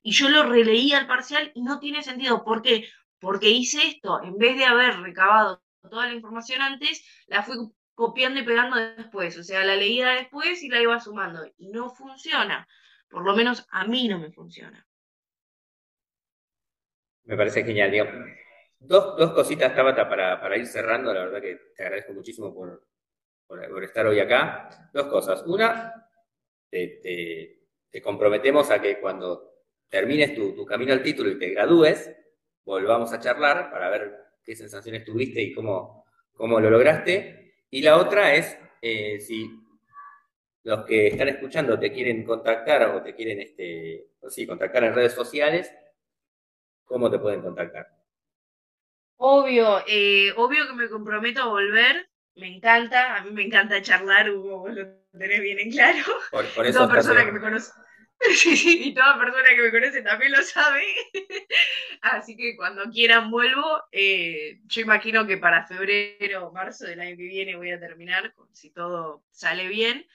Y 0.02 0.10
yo 0.10 0.30
lo 0.30 0.42
releí 0.42 0.92
al 0.92 1.06
parcial 1.06 1.52
y 1.54 1.62
no 1.62 1.78
tiene 1.78 2.02
sentido. 2.02 2.42
¿Por 2.42 2.60
qué? 2.60 2.88
Porque 3.20 3.48
hice 3.48 3.86
esto. 3.86 4.20
En 4.24 4.38
vez 4.38 4.56
de 4.56 4.64
haber 4.64 4.98
recabado 4.98 5.62
toda 5.88 6.08
la 6.08 6.14
información 6.14 6.60
antes, 6.60 7.04
la 7.28 7.44
fui 7.44 7.54
copiando 7.94 8.40
y 8.40 8.44
pegando 8.44 8.78
después. 8.78 9.38
O 9.38 9.44
sea, 9.44 9.64
la 9.64 9.76
leía 9.76 10.08
después 10.08 10.60
y 10.64 10.68
la 10.70 10.82
iba 10.82 10.98
sumando. 10.98 11.46
Y 11.56 11.68
no 11.68 11.88
funciona. 11.88 12.66
Por 13.08 13.24
lo 13.24 13.36
menos 13.36 13.64
a 13.70 13.84
mí 13.84 14.08
no 14.08 14.18
me 14.18 14.32
funciona. 14.32 14.84
Me 17.26 17.36
parece 17.36 17.64
genial. 17.64 17.92
Dos, 18.78 19.16
dos 19.16 19.32
cositas, 19.32 19.74
Tabata, 19.74 20.08
para, 20.08 20.40
para 20.40 20.56
ir 20.56 20.66
cerrando. 20.66 21.12
La 21.12 21.24
verdad 21.24 21.42
que 21.42 21.58
te 21.74 21.82
agradezco 21.82 22.12
muchísimo 22.12 22.54
por, 22.54 22.86
por, 23.46 23.84
estar 23.84 24.06
hoy 24.06 24.20
acá. 24.20 24.90
Dos 24.92 25.06
cosas. 25.06 25.42
Una, 25.44 25.92
te, 26.70 27.00
te, 27.90 28.02
comprometemos 28.02 28.70
a 28.70 28.80
que 28.80 29.00
cuando 29.00 29.54
termines 29.88 30.34
tu, 30.34 30.64
camino 30.64 30.92
al 30.92 31.02
título 31.02 31.30
y 31.30 31.38
te 31.38 31.50
gradúes, 31.50 32.14
volvamos 32.64 33.12
a 33.12 33.18
charlar 33.18 33.70
para 33.70 33.88
ver 33.88 34.14
qué 34.44 34.54
sensaciones 34.54 35.04
tuviste 35.04 35.40
y 35.40 35.52
cómo, 35.52 36.04
cómo 36.32 36.60
lo 36.60 36.70
lograste. 36.70 37.54
Y 37.70 37.82
la 37.82 37.96
otra 37.96 38.34
es, 38.34 38.56
eh, 38.82 39.18
si 39.18 39.50
los 40.62 40.84
que 40.84 41.08
están 41.08 41.28
escuchando 41.28 41.78
te 41.78 41.90
quieren 41.90 42.22
contactar 42.22 42.90
o 42.90 43.02
te 43.02 43.14
quieren 43.14 43.40
este, 43.40 44.10
sí, 44.28 44.46
contactar 44.46 44.84
en 44.84 44.94
redes 44.94 45.14
sociales, 45.14 45.72
¿cómo 46.86 47.10
te 47.10 47.18
pueden 47.18 47.42
contactar? 47.42 47.86
Obvio, 49.18 49.82
eh, 49.86 50.32
obvio 50.36 50.66
que 50.66 50.74
me 50.74 50.88
comprometo 50.88 51.42
a 51.42 51.48
volver. 51.48 52.08
Me 52.34 52.54
encanta, 52.54 53.16
a 53.16 53.24
mí 53.24 53.30
me 53.30 53.44
encanta 53.44 53.80
charlar, 53.80 54.30
Hugo, 54.30 54.58
vos 54.58 54.74
lo 54.74 54.86
tenés 55.18 55.40
bien 55.40 55.58
en 55.58 55.70
claro. 55.70 56.04
Por, 56.30 56.44
eso 56.66 56.80
toda 56.80 56.92
persona 56.92 57.24
que 57.24 57.32
me 57.32 57.40
conoce. 57.40 57.72
Y 58.64 58.94
toda 58.94 59.18
persona 59.18 59.48
que 59.54 59.62
me 59.62 59.70
conoce 59.70 60.02
también 60.02 60.32
lo 60.32 60.42
sabe. 60.42 60.82
Así 62.02 62.36
que 62.36 62.56
cuando 62.56 62.90
quieran 62.90 63.30
vuelvo. 63.30 63.82
Eh, 63.92 64.60
yo 64.64 64.82
imagino 64.82 65.26
que 65.26 65.38
para 65.38 65.66
febrero 65.66 66.48
o 66.48 66.52
marzo 66.52 66.86
del 66.86 67.00
año 67.00 67.16
que 67.16 67.24
viene 67.24 67.56
voy 67.56 67.70
a 67.70 67.80
terminar, 67.80 68.34
si 68.52 68.70
todo 68.70 69.24
sale 69.30 69.68
bien. 69.68 70.06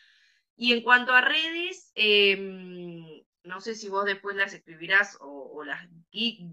Y 0.55 0.73
en 0.73 0.81
cuanto 0.81 1.13
a 1.13 1.21
redes, 1.21 1.91
eh, 1.95 3.23
no 3.43 3.62
sé 3.62 3.75
si 3.75 3.89
vos 3.89 4.06
después 4.06 4.36
las 4.36 4.54
escribirás 4.54 5.17
o, 5.21 5.63
las, 5.63 5.88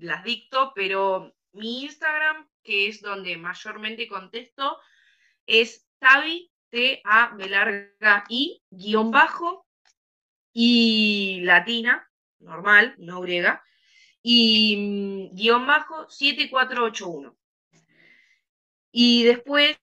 las 0.01 0.25
dicto, 0.25 0.73
pero 0.75 1.35
mi 1.53 1.83
Instagram, 1.83 2.49
que 2.63 2.89
es 2.89 3.01
donde 3.01 3.37
mayormente 3.37 4.09
contesto, 4.09 4.79
es 5.47 5.87
Tavi, 5.99 6.51
T-A, 6.71 7.35
B 7.37 7.49
larga 7.49 8.25
I, 8.29 8.63
guion 8.71 9.11
bajo, 9.11 9.67
y 10.53 11.41
latina, 11.43 12.11
normal, 12.41 12.95
no 12.99 13.21
griega, 13.21 13.63
y 14.23 14.77
mm, 14.77 15.37
guion 15.37 15.67
bajo 15.67 16.09
7481. 16.09 17.37
Y 18.91 19.25
después 19.25 19.79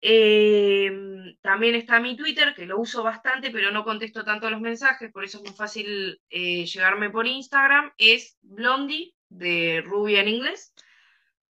Em, 0.00 1.36
también 1.40 1.74
está 1.74 1.98
mi 2.00 2.16
Twitter, 2.16 2.54
que 2.54 2.66
lo 2.66 2.78
uso 2.78 3.02
bastante, 3.02 3.50
pero 3.50 3.70
no 3.70 3.84
contesto 3.84 4.24
tanto 4.24 4.48
los 4.50 4.60
mensajes, 4.60 5.10
por 5.10 5.24
eso 5.24 5.38
es 5.38 5.44
muy 5.44 5.52
fácil 5.52 6.20
eh, 6.30 6.64
llegarme 6.64 7.10
por 7.10 7.26
Instagram. 7.26 7.92
Es 7.98 8.38
Blondie, 8.42 9.14
de 9.28 9.82
Rubia 9.84 10.20
en 10.20 10.28
inglés. 10.28 10.72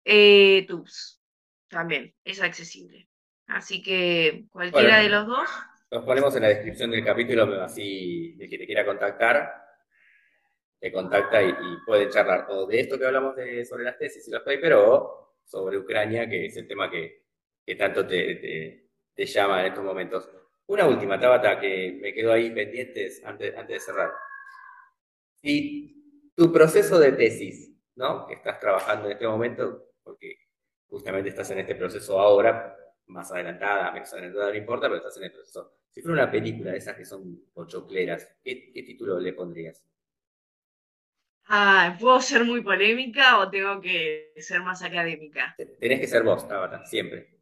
Eh, 0.04 0.64
Tubes, 0.66 1.20
también, 1.68 2.14
es 2.24 2.40
accesible. 2.40 3.08
Así 3.46 3.82
que 3.82 4.44
cualquiera 4.50 4.98
de 4.98 5.08
los 5.08 5.26
dos. 5.26 5.48
Los 5.90 6.04
ponemos 6.04 6.34
en 6.36 6.42
la 6.42 6.48
descripción 6.48 6.90
del 6.90 7.04
capítulo, 7.04 7.62
así 7.62 8.32
de 8.36 8.48
que 8.48 8.58
te 8.58 8.66
quiera 8.66 8.84
contactar, 8.84 9.50
te 10.78 10.92
contacta 10.92 11.42
y, 11.42 11.54
puede 11.86 12.10
charlar 12.10 12.46
o 12.50 12.66
de 12.66 12.80
esto 12.80 12.98
que 12.98 13.06
hablamos 13.06 13.34
de, 13.36 13.64
sobre 13.64 13.84
las 13.84 13.96
tesis 13.96 14.28
y 14.28 14.30
los 14.30 14.42
papers 14.42 14.76
o 14.76 15.34
sobre 15.44 15.78
Ucrania, 15.78 16.28
que 16.28 16.46
es 16.46 16.56
el 16.58 16.68
tema 16.68 16.90
que, 16.90 17.27
que 17.68 17.76
tanto 17.76 18.06
te, 18.06 18.88
te, 19.14 19.26
llama 19.26 19.60
en 19.60 19.66
estos 19.66 19.84
momentos. 19.84 20.30
Una 20.68 20.86
última, 20.86 21.20
Tabata, 21.20 21.60
que 21.60 21.98
me 22.00 22.14
quedó 22.14 22.32
ahí 22.32 22.50
pendientes 22.50 23.22
antes, 23.26 23.54
antes 23.54 23.74
de 23.74 23.80
cerrar. 23.80 24.10
Si 25.34 26.32
tu 26.34 26.50
proceso 26.50 26.98
de 26.98 27.12
tesis, 27.12 27.70
¿no? 27.94 28.26
Que 28.26 28.36
estás 28.36 28.58
trabajando 28.58 29.04
en 29.04 29.12
este 29.12 29.28
momento, 29.28 29.92
porque 30.02 30.36
justamente 30.86 31.28
estás 31.28 31.50
en 31.50 31.58
este 31.58 31.74
proceso 31.74 32.18
ahora, 32.18 32.74
más 33.08 33.30
adelantada, 33.32 33.92
menos 33.92 34.10
adelantada, 34.14 34.48
no 34.48 34.56
importa, 34.56 34.86
pero 34.86 34.96
estás 34.96 35.18
en 35.18 35.24
el 35.24 35.32
proceso. 35.32 35.74
Si 35.90 36.00
fuera 36.00 36.22
una 36.22 36.32
película 36.32 36.70
de 36.70 36.78
esas 36.78 36.96
que 36.96 37.04
son 37.04 37.50
pochocleras, 37.52 38.34
¿qué, 38.42 38.72
qué 38.72 38.82
título 38.82 39.20
le 39.20 39.34
pondrías? 39.34 39.84
Ah, 41.44 41.98
¿puedo 42.00 42.18
ser 42.22 42.46
muy 42.46 42.62
polémica 42.62 43.38
o 43.40 43.50
tengo 43.50 43.78
que 43.82 44.32
ser 44.38 44.62
más 44.62 44.82
académica? 44.82 45.54
Tenés 45.78 46.00
que 46.00 46.06
ser 46.06 46.22
vos, 46.22 46.48
Tabata, 46.48 46.86
siempre. 46.86 47.37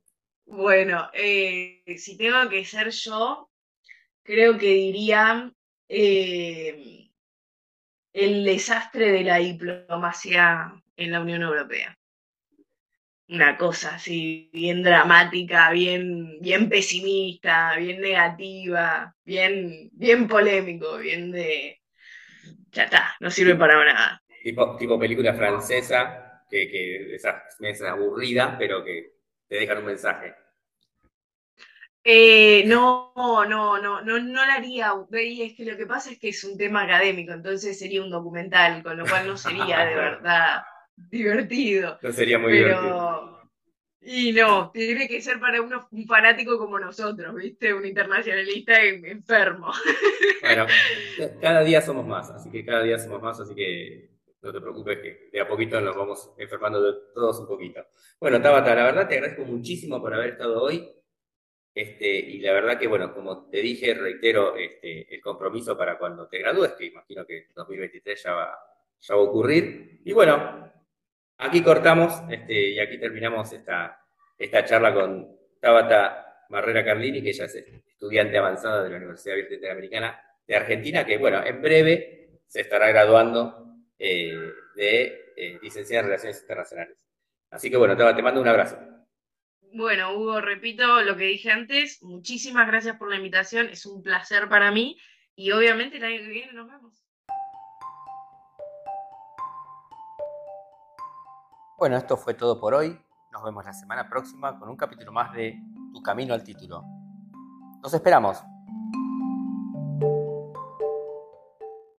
Bueno, 0.46 1.10
eh, 1.12 1.82
si 1.98 2.16
tengo 2.16 2.48
que 2.48 2.64
ser 2.64 2.90
yo, 2.90 3.50
creo 4.22 4.56
que 4.56 4.68
diría 4.68 5.52
eh, 5.88 7.10
el 8.12 8.44
desastre 8.44 9.10
de 9.10 9.24
la 9.24 9.38
diplomacia 9.38 10.72
en 10.96 11.10
la 11.10 11.20
Unión 11.20 11.42
Europea. 11.42 11.98
Una 13.28 13.56
cosa 13.56 13.96
así, 13.96 14.48
bien 14.52 14.84
dramática, 14.84 15.72
bien, 15.72 16.40
bien 16.40 16.68
pesimista, 16.68 17.76
bien 17.76 18.00
negativa, 18.00 19.12
bien, 19.24 19.90
bien 19.92 20.28
polémico, 20.28 20.98
bien 20.98 21.32
de 21.32 21.80
ya 22.70 22.84
está, 22.84 23.16
no 23.18 23.30
sirve 23.30 23.56
para 23.56 23.84
nada. 23.84 24.22
Tipo, 24.44 24.76
tipo 24.76 24.96
película 24.96 25.34
francesa, 25.34 26.44
que, 26.48 26.68
que 26.68 27.14
esas 27.16 27.56
mesas 27.58 27.88
aburridas, 27.88 28.54
pero 28.58 28.84
que 28.84 29.15
te 29.48 29.56
dejan 29.56 29.78
un 29.78 29.86
mensaje. 29.86 30.34
Eh, 32.08 32.62
no, 32.66 33.12
no, 33.16 33.80
no, 33.80 33.80
no, 33.80 34.00
no 34.02 34.46
la 34.46 34.54
haría. 34.54 34.92
Es 35.10 35.54
que 35.54 35.64
lo 35.64 35.76
que 35.76 35.86
pasa 35.86 36.12
es 36.12 36.18
que 36.18 36.28
es 36.28 36.44
un 36.44 36.56
tema 36.56 36.82
académico, 36.82 37.32
entonces 37.32 37.76
sería 37.78 38.02
un 38.02 38.10
documental, 38.10 38.82
con 38.82 38.96
lo 38.96 39.04
cual 39.06 39.26
no 39.26 39.36
sería 39.36 39.84
de 39.84 39.94
verdad 39.96 40.62
divertido. 40.94 41.98
No 42.00 42.12
sería 42.12 42.38
muy 42.38 42.52
divertido. 42.52 43.36
Y 44.08 44.32
no, 44.32 44.70
tiene 44.70 45.08
que 45.08 45.20
ser 45.20 45.40
para 45.40 45.60
uno, 45.60 45.88
un 45.90 46.06
fanático 46.06 46.58
como 46.58 46.78
nosotros, 46.78 47.34
¿viste? 47.34 47.74
Un 47.74 47.84
internacionalista 47.84 48.80
enfermo. 48.84 49.72
Bueno, 50.42 50.66
cada 51.40 51.62
día 51.64 51.80
somos 51.80 52.06
más, 52.06 52.30
así 52.30 52.48
que 52.52 52.64
cada 52.64 52.84
día 52.84 53.00
somos 53.00 53.20
más, 53.20 53.40
así 53.40 53.52
que 53.52 54.15
no 54.42 54.52
te 54.52 54.60
preocupes 54.60 54.98
que 54.98 55.28
de 55.32 55.40
a 55.40 55.48
poquito 55.48 55.80
nos 55.80 55.96
vamos 55.96 56.32
enfermando 56.38 56.82
de 56.82 56.98
todos 57.14 57.40
un 57.40 57.46
poquito. 57.46 57.86
Bueno, 58.20 58.40
Tabata, 58.40 58.74
la 58.74 58.84
verdad 58.84 59.08
te 59.08 59.16
agradezco 59.16 59.44
muchísimo 59.44 60.00
por 60.00 60.14
haber 60.14 60.30
estado 60.30 60.62
hoy. 60.62 60.90
Este, 61.74 62.08
y 62.08 62.40
la 62.40 62.52
verdad 62.52 62.78
que, 62.78 62.86
bueno, 62.86 63.12
como 63.12 63.50
te 63.50 63.58
dije, 63.60 63.92
reitero 63.92 64.56
este, 64.56 65.14
el 65.14 65.20
compromiso 65.20 65.76
para 65.76 65.98
cuando 65.98 66.26
te 66.26 66.38
gradúes, 66.38 66.72
que 66.72 66.86
imagino 66.86 67.26
que 67.26 67.48
2023 67.54 68.22
ya 68.22 68.32
va, 68.32 68.58
ya 68.98 69.14
va 69.14 69.20
a 69.20 69.24
ocurrir. 69.24 70.00
Y 70.04 70.12
bueno, 70.14 70.66
Aquí 71.38 71.62
cortamos 71.62 72.22
este, 72.30 72.70
y 72.70 72.78
aquí 72.78 72.98
terminamos 72.98 73.52
esta, 73.52 74.00
esta 74.38 74.64
charla 74.64 74.94
con 74.94 75.36
Tabata 75.60 76.44
Barrera 76.48 76.82
Carlini, 76.82 77.22
que 77.22 77.30
ella 77.30 77.44
es 77.44 77.54
estudiante 77.54 78.38
avanzada 78.38 78.82
de 78.82 78.90
la 78.90 78.96
Universidad 78.96 79.34
Abierta 79.34 79.54
Interamericana 79.54 80.20
de 80.46 80.56
Argentina, 80.56 81.04
que 81.04 81.18
bueno, 81.18 81.44
en 81.44 81.60
breve 81.60 82.40
se 82.46 82.62
estará 82.62 82.88
graduando 82.88 83.65
eh, 83.98 84.52
de 84.74 85.32
eh, 85.36 85.58
licenciada 85.62 86.00
en 86.00 86.06
Relaciones 86.06 86.40
Internacionales. 86.40 86.96
Así 87.50 87.70
que 87.70 87.76
bueno, 87.76 87.96
te 87.96 88.22
mando 88.22 88.40
un 88.40 88.48
abrazo. 88.48 88.78
Bueno, 89.72 90.16
Hugo, 90.16 90.40
repito 90.40 91.02
lo 91.02 91.16
que 91.16 91.24
dije 91.24 91.50
antes, 91.50 92.02
muchísimas 92.02 92.66
gracias 92.66 92.96
por 92.96 93.10
la 93.10 93.16
invitación, 93.16 93.68
es 93.68 93.84
un 93.84 94.02
placer 94.02 94.48
para 94.48 94.70
mí 94.70 94.98
y 95.34 95.50
obviamente 95.50 95.98
el 95.98 96.04
año 96.04 96.18
que 96.18 96.28
viene 96.28 96.52
nos 96.52 96.68
vemos. 96.68 97.02
Bueno, 101.78 101.98
esto 101.98 102.16
fue 102.16 102.32
todo 102.32 102.58
por 102.58 102.72
hoy. 102.72 102.98
Nos 103.32 103.44
vemos 103.44 103.64
la 103.66 103.74
semana 103.74 104.08
próxima 104.08 104.58
con 104.58 104.70
un 104.70 104.76
capítulo 104.76 105.12
más 105.12 105.34
de 105.34 105.60
Tu 105.92 106.02
Camino 106.02 106.32
al 106.32 106.42
Título. 106.42 106.82
Nos 107.82 107.92
esperamos. 107.92 108.42